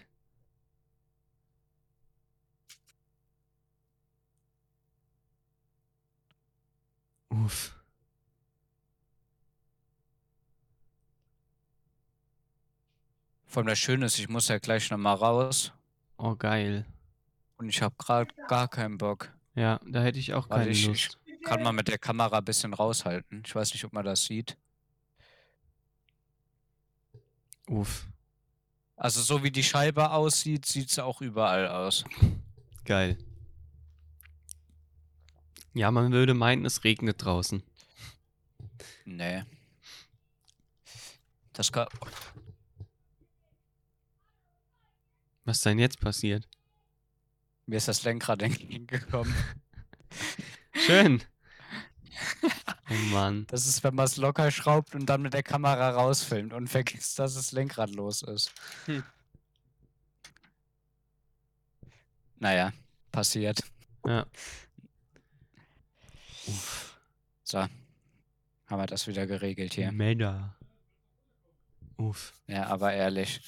Uff. 7.30 7.76
Vor 13.46 13.62
allem 13.62 13.68
das 13.68 13.78
Schöne 13.78 14.08
ist, 14.08 14.18
ich 14.18 14.30
muss 14.30 14.48
ja 14.48 14.58
gleich 14.58 14.90
nochmal 14.90 15.16
raus. 15.16 15.72
Oh, 16.18 16.36
geil. 16.36 16.88
Und 17.58 17.70
ich 17.70 17.84
habe 17.84 17.94
gerade 18.00 18.34
gar 18.48 18.68
keinen 18.68 18.98
Bock. 18.98 19.32
Ja, 19.56 19.80
da 19.86 20.02
hätte 20.02 20.20
ich 20.20 20.34
auch 20.34 20.50
keine 20.50 20.70
ich, 20.70 20.86
Lust. 20.86 21.20
ich 21.26 21.42
kann 21.44 21.62
mal 21.62 21.74
mit 21.74 21.88
der 21.88 22.00
Kamera 22.00 22.40
ein 22.40 22.46
bisschen 22.46 22.74
raushalten. 22.74 23.44
Ich 23.46 23.54
weiß 23.54 23.74
nicht, 23.74 23.86
ob 23.86 23.94
man 23.94 24.06
das 24.06 24.26
sieht. 24.26 24.58
Uff. 27.68 28.08
Also 28.96 29.22
so 29.22 29.44
wie 29.44 29.52
die 29.52 29.64
Scheibe 29.64 30.12
aussieht, 30.12 30.66
sieht 30.66 30.90
es 30.90 31.00
auch 31.00 31.22
überall 31.22 31.68
aus. 31.68 32.04
Geil. 32.86 33.18
Ja, 35.74 35.90
man 35.92 36.12
würde 36.12 36.34
meinen, 36.34 36.66
es 36.66 36.84
regnet 36.84 37.24
draußen. 37.24 37.64
Nee. 39.06 39.44
Das 41.54 41.72
kann. 41.72 41.88
Was 45.46 45.58
ist 45.58 45.66
denn 45.66 45.80
jetzt 45.80 46.00
passiert? 46.00 46.48
Mir 47.66 47.78
ist 47.78 47.88
das 47.88 48.04
Lenkrad 48.04 48.42
entgegengekommen. 48.44 49.34
Schön. 50.74 51.24
oh 52.90 52.94
Mann. 53.12 53.48
Das 53.48 53.68
ist, 53.68 53.84
wenn 53.84 53.96
man 53.96 54.06
es 54.06 54.18
locker 54.18 54.52
schraubt 54.52 54.96
und 54.96 55.06
dann 55.06 55.22
mit 55.22 55.34
der 55.34 55.44
Kamera 55.44 55.92
rausfilmt 55.92 56.54
und 56.54 56.68
vergisst, 56.68 57.20
dass 57.20 57.36
das 57.36 57.52
Lenkrad 57.52 57.92
los 57.92 58.22
ist. 58.22 58.52
Hm. 58.86 59.04
Naja, 62.40 62.74
passiert. 63.12 63.64
Ja. 64.06 64.26
Uff. 66.48 67.00
So. 67.44 67.60
Haben 67.60 68.82
wir 68.82 68.86
das 68.88 69.08
wieder 69.08 69.26
geregelt 69.28 69.74
hier. 69.76 69.92
Meda. 69.92 70.56
Uff. 71.98 72.34
Ja, 72.48 72.68
aber 72.68 72.94
ehrlich. 72.94 73.42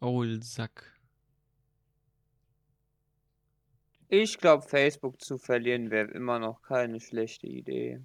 Old 0.00 0.44
Sack. 0.44 0.93
Ich 4.08 4.38
glaube, 4.38 4.62
Facebook 4.62 5.20
zu 5.20 5.38
verlieren 5.38 5.90
wäre 5.90 6.10
immer 6.10 6.38
noch 6.38 6.62
keine 6.62 7.00
schlechte 7.00 7.46
Idee. 7.46 8.00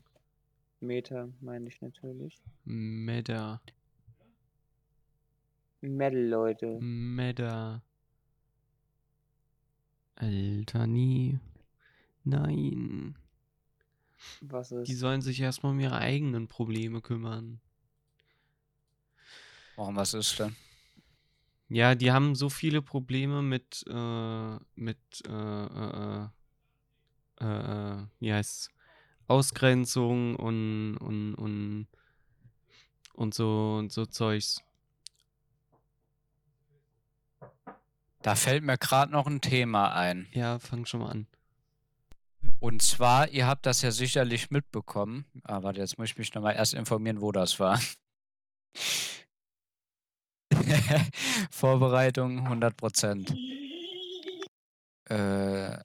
Meta 0.80 1.28
meine 1.42 1.68
ich 1.68 1.82
natürlich. 1.82 2.40
Meda. 2.66 3.62
Metal, 5.82 6.26
Leute. 6.28 6.80
Meda. 6.82 7.82
Alter, 10.16 10.88
nie. 10.88 11.40
Nein. 12.24 13.16
Was 14.42 14.70
Die 14.70 14.76
ist? 14.94 15.00
sollen 15.00 15.22
sich 15.22 15.40
erstmal 15.40 15.72
um 15.72 15.80
ihre 15.80 15.98
eigenen 15.98 16.48
Probleme 16.48 17.02
kümmern. 17.02 17.62
Warum 19.76 19.96
was 19.96 20.14
ist 20.14 20.40
denn? 20.40 20.56
Ja, 21.70 21.94
die 21.94 22.12
haben 22.12 22.34
so 22.34 22.50
viele 22.50 22.82
Probleme 22.82 23.44
mit, 23.44 23.86
äh, 23.88 24.58
mit, 24.76 24.98
äh, 25.28 25.32
äh, 25.32 26.26
äh, 26.26 26.28
äh, 27.42 27.46
äh, 27.46 28.08
wie 28.20 28.34
heißt's? 28.34 28.70
Ausgrenzung 29.28 30.36
und, 30.36 30.98
und, 30.98 31.36
und, 31.36 31.88
und 33.14 33.34
so, 33.36 33.76
und 33.78 33.92
so 33.92 34.08
Zeugs. 34.08 34.64
Da 38.24 38.36
fällt 38.36 38.64
mir 38.64 38.78
gerade 38.80 39.12
noch 39.12 39.28
ein 39.28 39.40
Thema 39.40 39.94
ein. 39.94 40.28
Ja, 40.32 40.58
fang 40.58 40.86
schon 40.86 41.02
mal 41.02 41.12
an. 41.12 41.28
Und 42.60 42.82
zwar, 42.82 43.30
ihr 43.30 43.46
habt 43.46 43.68
das 43.68 43.84
ja 43.84 43.92
sicherlich 43.92 44.50
mitbekommen. 44.50 45.26
Ah, 45.44 45.62
warte, 45.62 45.80
jetzt 45.80 46.00
muss 46.00 46.10
ich 46.10 46.18
mich 46.18 46.34
nochmal 46.34 46.56
erst 46.56 46.74
informieren, 46.74 47.22
wo 47.22 47.32
das 47.32 47.60
war. 47.60 47.80
Vorbereitung 51.52 52.40
100 52.40 52.76
Prozent. 52.78 53.36
Äh, 55.10 55.78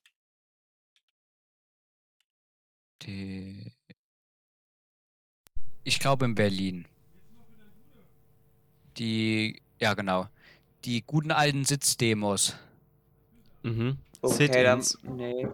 die 3.02 3.72
ich 5.84 5.98
glaube 5.98 6.24
in 6.24 6.34
Berlin. 6.34 6.86
Die, 8.96 9.60
ja 9.80 9.92
genau, 9.94 10.28
die 10.84 11.02
guten 11.02 11.30
alten 11.30 11.64
Sitzdemos. 11.64 12.56
Mhm. 13.62 13.98
Okay, 14.22 14.62
dann. 14.62 14.82
Nee. 15.02 15.46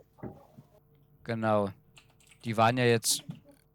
Genau. 1.25 1.71
Die 2.45 2.57
waren 2.57 2.77
ja 2.77 2.85
jetzt 2.85 3.25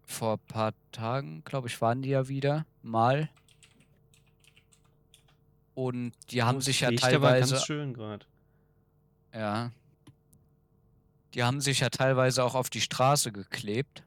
vor 0.05 0.33
ein 0.33 0.47
paar 0.47 0.73
Tagen, 0.91 1.43
glaube 1.43 1.67
ich, 1.67 1.81
waren 1.81 2.01
die 2.01 2.09
ja 2.09 2.27
wieder 2.29 2.65
mal. 2.81 3.29
Und 5.75 6.13
die 6.31 6.41
haben 6.43 6.61
sich 6.61 6.79
ja 6.81 6.89
teilweise, 6.91 7.53
ganz 7.55 7.65
schön 7.65 7.93
gerade. 7.93 8.25
ja, 9.33 9.71
die 11.33 11.43
haben 11.43 11.59
sich 11.61 11.81
ja 11.81 11.89
teilweise 11.89 12.43
auch 12.43 12.55
auf 12.55 12.69
die 12.69 12.79
Straße 12.81 13.31
geklebt. 13.33 14.03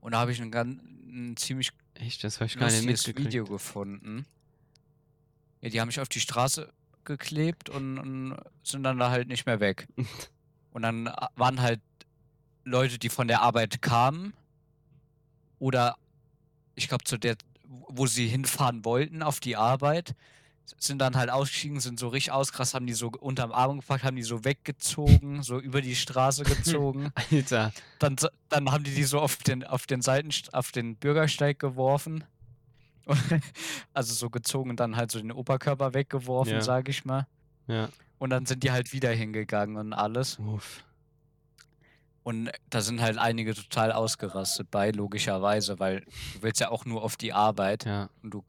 Und 0.00 0.12
da 0.12 0.18
habe 0.20 0.32
ich 0.32 0.40
eine, 0.40 0.50
gan 0.50 0.80
ein 1.08 1.36
ziemlich 1.36 1.70
Echt, 1.94 2.24
das 2.24 2.36
habe 2.36 2.46
ich 2.46 2.56
gar 2.58 2.70
nicht 2.70 2.84
mitgekriegt. 2.84 3.26
Video 3.28 3.44
gefunden. 3.44 4.24
Ja, 5.60 5.68
die 5.68 5.80
haben 5.80 5.86
mich 5.88 6.00
auf 6.00 6.08
die 6.08 6.20
Straße 6.20 6.72
geklebt 7.04 7.68
und, 7.68 7.98
und 7.98 8.36
sind 8.64 8.82
dann 8.82 8.98
da 8.98 9.10
halt 9.10 9.28
nicht 9.28 9.46
mehr 9.46 9.60
weg. 9.60 9.86
Und 10.72 10.82
dann 10.82 11.06
a- 11.06 11.28
waren 11.36 11.60
halt 11.60 11.80
Leute, 12.64 12.98
die 12.98 13.10
von 13.10 13.28
der 13.28 13.42
Arbeit 13.42 13.82
kamen 13.82 14.32
oder 15.58 15.98
ich 16.76 16.88
glaube 16.88 17.04
zu 17.04 17.18
der, 17.18 17.36
wo 17.88 18.06
sie 18.06 18.26
hinfahren 18.28 18.84
wollten 18.84 19.22
auf 19.22 19.40
die 19.40 19.56
Arbeit, 19.56 20.14
sind 20.78 20.98
dann 21.00 21.16
halt 21.16 21.28
ausgestiegen, 21.30 21.80
sind 21.80 21.98
so 21.98 22.08
richtig 22.08 22.32
auskrass, 22.32 22.74
haben 22.74 22.86
die 22.86 22.92
so 22.94 23.08
unterm 23.08 23.52
Arm 23.52 23.80
gepackt, 23.80 24.04
haben 24.04 24.16
die 24.16 24.22
so 24.22 24.44
weggezogen, 24.44 25.42
so 25.42 25.58
über 25.58 25.80
die 25.82 25.96
Straße 25.96 26.44
gezogen. 26.44 27.10
Alter. 27.32 27.72
Dann, 27.98 28.16
dann 28.48 28.70
haben 28.70 28.84
die 28.84 28.94
die 28.94 29.04
so 29.04 29.18
auf 29.20 29.36
den, 29.38 29.64
auf 29.64 29.86
den 29.86 30.02
Seiten, 30.02 30.30
auf 30.52 30.70
den 30.72 30.96
Bürgersteig 30.96 31.58
geworfen. 31.58 32.24
Also 33.94 34.14
so 34.14 34.30
gezogen 34.30 34.70
und 34.70 34.78
dann 34.80 34.96
halt 34.96 35.10
so 35.10 35.18
den 35.18 35.32
Oberkörper 35.32 35.92
weggeworfen, 35.92 36.54
Ja. 36.54 36.60
sag 36.62 36.88
ich 36.88 37.04
mal. 37.04 37.26
Ja. 37.66 37.88
Und 38.18 38.30
dann 38.30 38.46
sind 38.46 38.62
die 38.62 38.70
halt 38.70 38.92
wieder 38.92 39.10
hingegangen 39.10 39.76
und 39.76 39.92
alles. 39.92 40.38
Uff. 40.38 40.84
Und 42.24 42.50
da 42.70 42.80
sind 42.82 43.00
halt 43.00 43.18
einige 43.18 43.54
total 43.54 43.90
ausgerastet 43.92 44.70
bei, 44.70 44.90
logischerweise, 44.90 45.80
weil 45.80 46.00
du 46.34 46.42
willst 46.42 46.60
ja 46.60 46.70
auch 46.70 46.84
nur 46.84 47.02
auf 47.02 47.16
die 47.16 47.32
Arbeit 47.32 47.84
Ja. 47.84 48.10
und 48.22 48.30
du, 48.30 48.44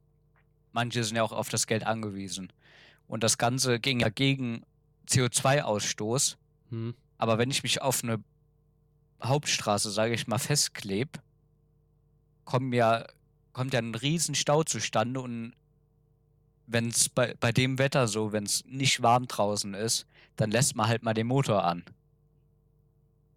manche 0.71 1.03
sind 1.03 1.15
ja 1.15 1.23
auch 1.23 1.31
auf 1.31 1.49
das 1.49 1.65
Geld 1.65 1.85
angewiesen. 1.85 2.53
Und 3.07 3.23
das 3.23 3.37
Ganze 3.37 3.79
ging 3.79 3.99
ja 3.99 4.09
gegen 4.09 4.63
CO2-Ausstoß. 5.07 6.37
Hm. 6.69 6.93
Aber 7.17 7.37
wenn 7.37 7.49
ich 7.51 7.63
mich 7.63 7.81
auf 7.81 8.03
eine 8.03 8.23
Hauptstraße, 9.23 9.89
sage 9.91 10.13
ich 10.13 10.27
mal, 10.27 10.37
festkleb, 10.39 11.19
kommen 12.45 12.73
ja, 12.73 13.05
kommt 13.53 13.73
ja 13.73 13.79
ein 13.79 13.95
riesen 13.95 14.35
Stau 14.35 14.63
zustande 14.63 15.21
und 15.21 15.53
wenn 16.65 16.87
es 16.89 17.09
bei, 17.09 17.35
bei 17.39 17.51
dem 17.51 17.77
Wetter 17.77 18.07
so, 18.07 18.31
wenn 18.31 18.45
es 18.45 18.63
nicht 18.65 19.01
warm 19.01 19.27
draußen 19.27 19.73
ist, 19.73 20.05
dann 20.35 20.51
lässt 20.51 20.75
man 20.75 20.87
halt 20.87 21.03
mal 21.03 21.13
den 21.13 21.27
Motor 21.27 21.63
an. 21.63 21.83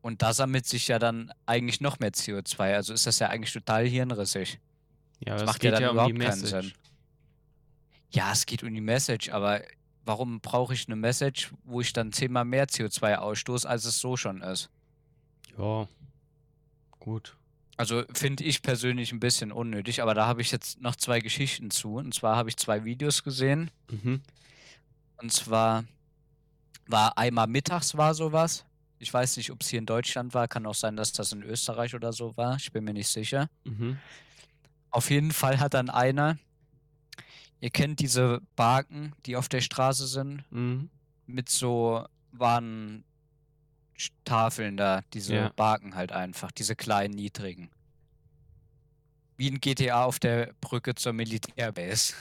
Und 0.07 0.23
da 0.23 0.33
sammelt 0.33 0.67
sich 0.67 0.87
ja 0.87 1.01
dann 1.01 1.33
eigentlich 1.47 1.81
noch 1.81 1.99
mehr 1.99 2.13
CO2. 2.13 2.75
Also 2.77 2.95
ist 2.95 3.09
das 3.09 3.19
ja 3.19 3.29
eigentlich 3.29 3.53
total 3.53 3.89
hirnrissig. 3.89 4.61
Ja, 5.19 5.33
Das 5.33 5.43
das 5.43 5.47
macht 5.47 5.65
ja 5.65 5.73
dann 5.73 5.83
ja 5.83 5.89
um 5.89 5.95
die 5.95 6.13
überhaupt 6.13 6.19
keinen 6.21 6.43
Message. 6.43 6.69
Sinn. 6.69 6.73
Ja, 8.13 8.31
es 8.31 8.47
geht 8.47 8.63
um 8.63 8.73
die 8.73 8.81
Message, 8.81 9.31
aber 9.31 9.63
warum 10.05 10.39
brauche 10.39 10.75
ich 10.75 10.87
eine 10.87 10.95
Message, 10.95 11.53
wo 11.65 11.81
ich 11.81 11.93
dann 11.93 12.13
zehnmal 12.13 12.45
mehr 12.45 12.69
CO2 12.69 13.17
ausstoße, 13.17 13.69
als 13.69 13.85
es 13.85 13.99
so 13.99 14.17
schon 14.17 14.43
ist? 14.43 14.71
Ja. 15.59 15.89
Gut. 17.01 17.37
Also 17.77 18.05
finde 18.13 18.45
ich 18.45 18.63
persönlich 18.63 19.11
ein 19.11 19.19
bisschen 19.19 19.51
unnötig, 19.51 20.03
aber 20.03 20.15
da 20.15 20.29
habe 20.29 20.41
ich 20.41 20.53
jetzt 20.53 20.81
noch 20.81 20.95
zwei 20.95 21.19
Geschichten 21.19 21.73
zu. 21.73 21.97
Und 21.97 22.15
zwar 22.15 22.37
habe 22.37 22.49
ich 22.49 22.57
zwei 22.57 22.85
Videos 22.85 23.25
gesehen. 23.25 23.73
Mhm. 23.91 24.23
Und 25.17 25.33
zwar 25.33 25.83
war 26.87 27.19
einmal 27.19 27.49
mittags 27.49 27.97
war 27.97 28.15
sowas. 28.15 28.65
Ich 28.99 29.13
weiß 29.13 29.37
nicht, 29.37 29.51
ob 29.51 29.61
es 29.63 29.69
hier 29.69 29.79
in 29.79 29.87
Deutschland 29.87 30.33
war. 30.35 30.49
Kann 30.49 30.65
auch 30.67 30.75
sein, 30.75 30.97
dass 30.97 31.13
das 31.13 31.33
in 31.33 31.43
Österreich 31.43 31.95
oder 31.95 32.13
so 32.13 32.37
war. 32.37 32.57
Ich 32.57 32.73
bin 32.73 32.85
mir 32.85 32.95
nicht 32.95 33.09
sicher. 33.09 33.49
Mhm. 33.65 33.99
Auf 34.91 35.11
jeden 35.11 35.33
Fall 35.33 35.61
hat 35.61 35.75
dann 35.75 35.91
einer, 35.91 36.39
ihr 37.61 37.71
kennt 37.71 38.01
diese 38.01 38.41
Barken, 38.57 39.13
die 39.27 39.37
auf 39.37 39.49
der 39.49 39.61
Straße 39.61 40.07
sind, 40.07 40.45
Mhm. 40.51 40.89
mit 41.27 41.49
so 41.51 42.07
Warntafeln 42.33 43.05
da, 44.77 45.03
diese 45.13 45.35
Ja. 45.35 45.49
Barken 45.51 45.95
halt 45.95 46.13
einfach, 46.13 46.51
diese 46.53 46.75
kleinen, 46.77 47.15
niedrigen. 47.15 47.71
Wie 49.37 49.49
in 49.49 49.61
GTA 49.61 50.05
auf 50.05 50.19
der 50.19 50.55
Brücke 50.63 50.95
zur 50.95 51.13
Militärbase. 51.13 52.15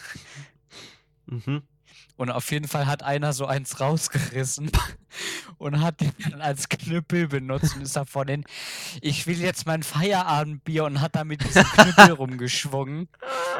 Mhm. 1.27 1.63
Und 2.17 2.31
auf 2.31 2.49
jeden 2.51 2.67
Fall 2.67 2.87
hat 2.87 3.03
einer 3.03 3.33
so 3.33 3.45
eins 3.45 3.79
rausgerissen 3.79 4.71
und 5.57 5.81
hat 5.81 6.01
den 6.01 6.13
dann 6.29 6.41
als 6.41 6.69
Knüppel 6.69 7.27
benutzt 7.27 7.75
und 7.75 7.81
ist 7.81 7.95
da 7.95 8.05
von 8.05 8.27
den, 8.27 8.45
ich 9.01 9.27
will 9.27 9.39
jetzt 9.39 9.65
mein 9.65 9.83
Feierabendbier 9.83 10.85
und 10.85 11.01
hat 11.01 11.15
da 11.15 11.23
mit 11.23 11.43
diesem 11.43 11.63
Knüppel 11.63 12.11
rumgeschwungen. 12.17 13.09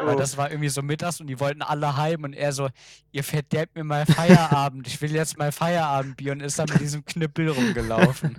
Weil 0.04 0.16
das 0.16 0.38
war 0.38 0.52
irgendwie 0.52 0.70
so 0.70 0.82
mittags 0.82 1.20
und 1.20 1.28
die 1.28 1.40
wollten 1.40 1.62
alle 1.62 1.98
heim 1.98 2.24
und 2.24 2.34
er 2.34 2.54
so, 2.54 2.70
ihr 3.12 3.24
verderbt 3.24 3.76
mir 3.76 3.84
mal 3.84 4.06
Feierabend, 4.06 4.88
ich 4.88 5.02
will 5.02 5.12
jetzt 5.12 5.38
mal 5.38 5.52
Feierabendbier 5.52 6.32
und 6.32 6.42
ist 6.42 6.60
dann 6.60 6.70
mit 6.70 6.80
diesem 6.80 7.04
Knüppel 7.06 7.50
rumgelaufen. 7.50 8.38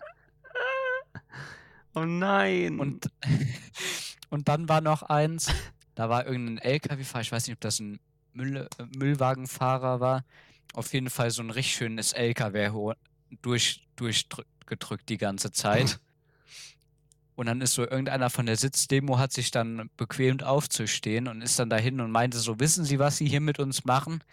Oh 1.97 2.05
nein. 2.05 2.79
Und, 2.79 3.11
und 4.31 4.49
dann 4.49 4.69
war 4.69 4.83
noch 4.83 5.03
eins, 5.03 5.51
da 5.95 6.11
war 6.11 6.27
irgendein 6.27 6.59
LKW-Fahrer, 6.59 7.23
ich 7.23 7.33
weiß 7.33 7.47
nicht, 7.47 7.57
ob 7.57 7.61
das 7.61 7.81
ein 7.81 7.99
Müll, 8.37 8.57
äh, 8.79 8.85
Müllwagenfahrer 8.97 10.01
war. 10.01 10.25
Auf 10.75 10.93
jeden 10.93 11.11
Fall 11.11 11.31
so 11.31 11.43
ein 11.43 11.51
richtig 11.51 11.77
schönes 11.77 12.13
LKW 12.13 12.93
durch, 13.43 13.87
durchgedrückt 13.97 15.09
die 15.09 15.19
ganze 15.19 15.51
Zeit. 15.53 15.99
Und 17.35 17.47
dann 17.47 17.61
ist 17.61 17.75
so 17.75 17.83
irgendeiner 17.83 18.31
von 18.31 18.47
der 18.47 18.57
Sitzdemo 18.57 19.19
hat 19.19 19.31
sich 19.33 19.51
dann 19.51 19.91
bequemt 19.99 20.43
aufzustehen 20.43 21.29
und 21.29 21.43
ist 21.43 21.59
dann 21.59 21.69
dahin 21.69 22.01
und 22.01 22.11
meinte 22.11 22.39
so, 22.39 22.59
wissen 22.61 22.87
Sie, 22.87 22.99
was 22.99 23.19
Sie 23.19 23.29
hier 23.29 23.43
mit 23.43 23.59
uns 23.59 23.85
machen? 23.85 24.25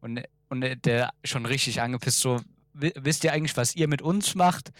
Und, 0.00 0.20
und 0.48 0.60
der- 0.84 1.10
schon 1.22 1.46
richtig 1.46 1.80
angepisst 1.80 2.18
so, 2.18 2.40
"Wi- 2.72 2.92
wisst 2.96 3.22
ihr 3.22 3.32
eigentlich, 3.32 3.56
was 3.56 3.76
ihr 3.76 3.86
mit 3.86 4.02
uns 4.02 4.34
macht? 4.34 4.72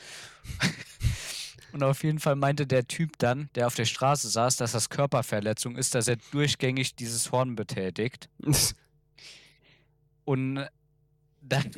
Und 1.74 1.82
auf 1.82 2.04
jeden 2.04 2.20
Fall 2.20 2.37
meinte 2.37 2.68
der 2.68 2.87
Typ 2.87 3.18
dann, 3.18 3.50
der 3.56 3.66
auf 3.66 3.74
der 3.74 3.84
Straße 3.84 4.28
saß, 4.28 4.54
dass 4.58 4.70
das 4.70 4.90
Körperverletzung 4.90 5.74
ist, 5.74 5.96
dass 5.96 6.06
er 6.06 6.14
durchgängig 6.30 6.94
dieses 6.94 7.32
Horn 7.32 7.56
betätigt. 7.56 8.28
Und 10.24 10.66
dann, 11.42 11.70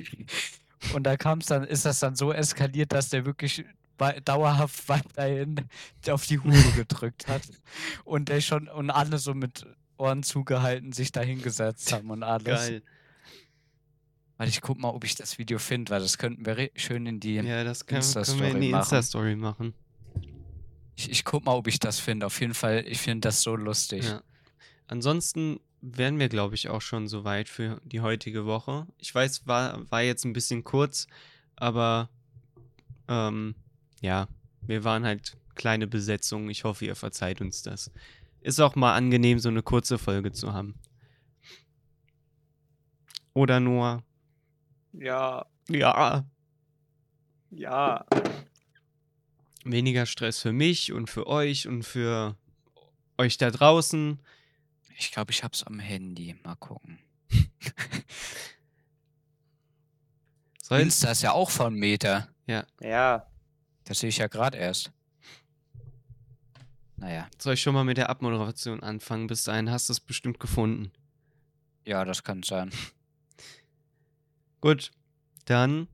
und 0.94 1.02
da 1.02 1.16
kam 1.16 1.40
es 1.40 1.46
dann, 1.46 1.64
ist 1.64 1.84
das 1.84 1.98
dann 1.98 2.14
so 2.14 2.32
eskaliert, 2.32 2.92
dass 2.92 3.08
der 3.08 3.26
wirklich 3.26 3.64
dauerhaft 4.24 4.88
weiterhin 4.88 5.62
auf 6.08 6.26
die 6.26 6.38
Hupe 6.38 6.72
gedrückt 6.76 7.26
hat. 7.26 7.42
Und 8.04 8.28
der 8.28 8.40
schon, 8.40 8.68
und 8.68 8.90
alle 8.90 9.18
so 9.18 9.34
mit 9.34 9.66
Ohren 9.98 10.22
zugehalten 10.22 10.92
sich 10.92 11.10
da 11.10 11.22
hingesetzt 11.22 11.92
haben 11.92 12.10
und 12.10 12.22
alles. 12.22 12.44
Geil. 12.44 12.82
Weil 14.36 14.48
ich 14.48 14.60
guck 14.60 14.78
mal, 14.78 14.90
ob 14.90 15.02
ich 15.02 15.16
das 15.16 15.38
Video 15.38 15.58
finde, 15.58 15.90
weil 15.90 16.02
das 16.02 16.18
könnten 16.18 16.46
wir 16.46 16.70
schön 16.76 17.06
in 17.06 17.18
die. 17.18 17.34
Ja, 17.34 17.64
das 17.64 17.84
können, 17.86 18.02
können 18.02 18.14
wir 18.14 18.20
Insta-Story 18.20 18.50
in 18.52 18.60
die 18.60 18.68
machen. 18.68 18.82
Insta-Story 18.82 19.34
machen. 19.34 19.74
Ich, 20.96 21.10
ich 21.10 21.24
guck 21.24 21.44
mal, 21.44 21.52
ob 21.54 21.66
ich 21.66 21.78
das 21.78 22.00
finde. 22.00 22.26
Auf 22.26 22.40
jeden 22.40 22.54
Fall, 22.54 22.84
ich 22.86 22.98
finde 22.98 23.28
das 23.28 23.42
so 23.42 23.54
lustig. 23.54 24.04
Ja. 24.04 24.22
Ansonsten 24.88 25.60
wären 25.80 26.18
wir, 26.18 26.28
glaube 26.28 26.54
ich, 26.54 26.68
auch 26.68 26.80
schon 26.80 27.06
soweit 27.06 27.48
für 27.48 27.80
die 27.84 28.00
heutige 28.00 28.46
Woche. 28.46 28.86
Ich 28.98 29.14
weiß, 29.14 29.46
war, 29.46 29.88
war 29.90 30.02
jetzt 30.02 30.24
ein 30.24 30.32
bisschen 30.32 30.64
kurz, 30.64 31.06
aber 31.54 32.08
ähm, 33.08 33.54
ja, 34.00 34.26
wir 34.62 34.84
waren 34.84 35.04
halt 35.04 35.36
kleine 35.54 35.86
Besetzungen. 35.86 36.48
Ich 36.50 36.64
hoffe, 36.64 36.86
ihr 36.86 36.96
verzeiht 36.96 37.40
uns 37.40 37.62
das. 37.62 37.90
Ist 38.40 38.60
auch 38.60 38.74
mal 38.74 38.94
angenehm, 38.94 39.38
so 39.38 39.48
eine 39.48 39.62
kurze 39.62 39.98
Folge 39.98 40.32
zu 40.32 40.52
haben. 40.52 40.74
Oder 43.34 43.60
nur, 43.60 44.02
Ja, 44.92 45.44
ja, 45.68 46.24
ja. 47.50 48.04
Weniger 49.70 50.06
Stress 50.06 50.40
für 50.40 50.52
mich 50.52 50.92
und 50.92 51.08
für 51.10 51.26
euch 51.26 51.66
und 51.68 51.82
für 51.82 52.36
euch 53.18 53.36
da 53.38 53.50
draußen. 53.50 54.18
Ich 54.98 55.12
glaube, 55.12 55.32
ich 55.32 55.42
hab's 55.44 55.62
am 55.62 55.78
Handy. 55.78 56.36
Mal 56.44 56.56
gucken. 56.56 56.98
Soll, 60.62 60.80
Insta 60.80 61.10
ist 61.12 61.22
ja 61.22 61.32
auch 61.32 61.50
von 61.50 61.74
Meta. 61.74 62.28
Ja, 62.46 62.66
Das 63.84 64.00
sehe 64.00 64.08
ich 64.08 64.18
ja 64.18 64.26
gerade 64.26 64.58
erst. 64.58 64.90
Naja, 66.96 67.28
soll 67.38 67.54
ich 67.54 67.62
schon 67.62 67.74
mal 67.74 67.84
mit 67.84 67.98
der 67.98 68.08
Abmoderation 68.08 68.82
anfangen? 68.82 69.26
Bis 69.26 69.44
dahin 69.44 69.70
hast 69.70 69.88
du 69.88 69.92
es 69.92 70.00
bestimmt 70.00 70.40
gefunden. 70.40 70.90
ja, 71.84 72.04
das 72.04 72.24
kann 72.24 72.42
sein. 72.42 72.70
Gut, 74.60 74.90
dann 75.44 75.88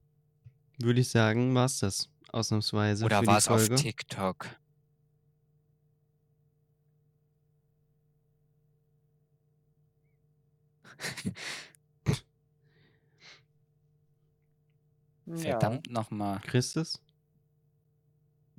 würde 0.78 1.00
ich 1.00 1.08
sagen, 1.08 1.54
war's 1.54 1.80
das 1.80 2.08
ausnahmsweise 2.32 3.04
Oder 3.04 3.24
war 3.26 3.38
es 3.38 3.48
auf. 3.48 3.68
TikTok? 3.68 4.48
ja. 15.26 15.36
Verdammt 15.36 15.90
nochmal. 15.90 16.40
Christus? 16.40 17.00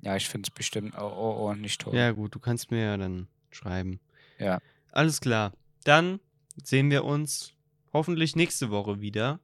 Ja, 0.00 0.16
ich 0.16 0.28
finde 0.28 0.48
es 0.48 0.54
bestimmt. 0.54 0.94
Oh, 0.98 1.02
oh, 1.02 1.48
oh, 1.48 1.54
nicht 1.54 1.80
tot. 1.80 1.94
Ja 1.94 2.10
gut, 2.12 2.34
du 2.34 2.38
kannst 2.38 2.70
mir 2.70 2.84
ja 2.84 2.96
dann 2.96 3.28
schreiben. 3.50 4.00
Ja. 4.38 4.60
Alles 4.92 5.20
klar. 5.20 5.52
Dann 5.84 6.20
sehen 6.62 6.90
wir 6.90 7.04
uns 7.04 7.54
hoffentlich 7.92 8.36
nächste 8.36 8.70
Woche 8.70 9.00
wieder. 9.00 9.40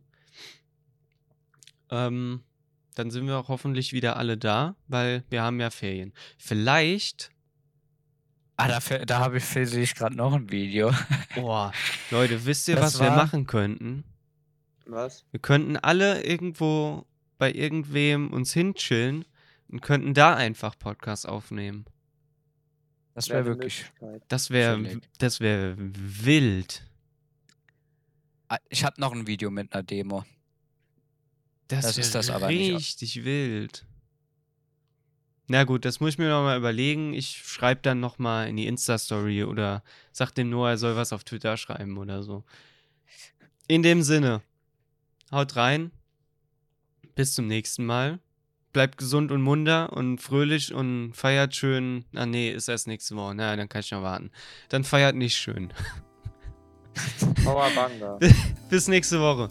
Ähm, 1.91 2.45
dann 2.95 3.11
sind 3.11 3.26
wir 3.26 3.38
auch 3.38 3.49
hoffentlich 3.49 3.93
wieder 3.93 4.16
alle 4.16 4.36
da, 4.36 4.76
weil 4.88 5.24
wir 5.30 5.43
haben 5.43 5.61
ja 5.61 5.70
Ferien. 5.70 6.12
Vielleicht 6.38 7.30
Ah, 8.57 8.68
da, 8.68 8.99
da 9.07 9.20
habe 9.20 9.38
ich 9.38 9.45
für 9.45 9.66
sich 9.66 9.95
gerade 9.95 10.14
noch 10.16 10.34
ein 10.34 10.51
Video. 10.51 10.93
Boah, 11.34 11.72
Leute, 12.11 12.45
wisst 12.45 12.68
ihr, 12.68 12.76
Das 12.76 12.95
was 12.95 13.01
wir 13.01 13.07
war- 13.09 13.16
machen 13.16 13.47
könnten? 13.47 14.05
Was? 14.84 15.24
Wir 15.30 15.41
könnten 15.41 15.78
alle 15.78 16.22
irgendwo 16.24 17.07
bei 17.38 17.53
irgendwem 17.53 18.30
uns 18.32 18.53
hinchillen 18.53 19.24
und 19.68 19.80
könnten 19.80 20.12
da 20.12 20.34
einfach 20.36 20.78
Podcast 20.78 21.26
aufnehmen. 21.26 21.86
Das 23.14 23.30
Wäre 23.30 23.47
wirklich. 23.47 23.86
Das 24.28 24.51
wäre 24.51 25.01
das 25.18 25.41
wäre 25.41 25.74
wild. 25.78 26.84
Ah, 28.49 28.59
Ich 28.68 28.84
habe 28.84 29.01
noch 29.01 29.12
ein 29.12 29.26
Video 29.26 29.51
mit 29.51 29.72
einer 29.72 29.82
Demo. 29.82 30.24
Das, 31.71 31.85
Das 31.87 31.99
ist 31.99 32.14
das 32.14 32.31
aber 32.31 32.49
nicht. 32.49 32.75
richtig 32.75 33.25
wild. 33.25 33.87
Na 35.47 35.64
gut, 35.64 35.85
das 35.85 35.99
muss 36.01 36.11
ich 36.11 36.18
mir 36.18 36.29
nochmal 36.29 36.59
überlegen. 36.59 37.12
Ich 37.14 37.43
schreibe 37.45 37.81
dann 37.83 37.99
nochmal 38.01 38.49
in 38.49 38.57
die 38.57 38.66
Insta-Story 38.66 39.45
oder 39.45 39.83
sag 40.12 40.33
dem 40.33 40.51
Noah, 40.51 40.71
er 40.71 40.79
soll 40.79 40.97
was 40.97 41.12
auf 41.12 41.25
Twitter 41.25 41.57
schreiben 41.57 41.97
oder 41.99 42.23
so. 42.23 42.45
In 43.66 43.83
dem 43.83 44.03
Sinne, 44.03 44.43
haut 45.33 45.57
rein. 45.57 45.91
Bis 47.14 47.35
zum 47.35 47.47
nächsten 47.47 47.85
Mal. 47.87 48.18
Bleibt 48.73 48.99
gesund 48.99 49.33
und 49.33 49.43
munter 49.43 49.93
und 49.93 50.18
fröhlich 50.18 50.73
und 50.73 51.12
feiert 51.14 51.57
schön. 51.57 52.05
Ah 52.14 52.27
nee, 52.27 52.51
ist 52.53 52.68
erst 52.68 52.87
nächste 52.87 53.16
Woche. 53.16 53.35
Na, 53.35 53.57
dann 53.57 53.68
kann 53.68 53.81
ich 53.81 53.91
noch 53.91 54.03
warten. 54.03 54.31
Dann 54.68 54.85
feiert 54.85 55.16
nicht 55.16 55.37
schön. 55.37 55.73
Powerbanga. 57.45 58.18
Bis 58.68 58.87
nächste 58.87 59.21
Woche. 59.21 59.51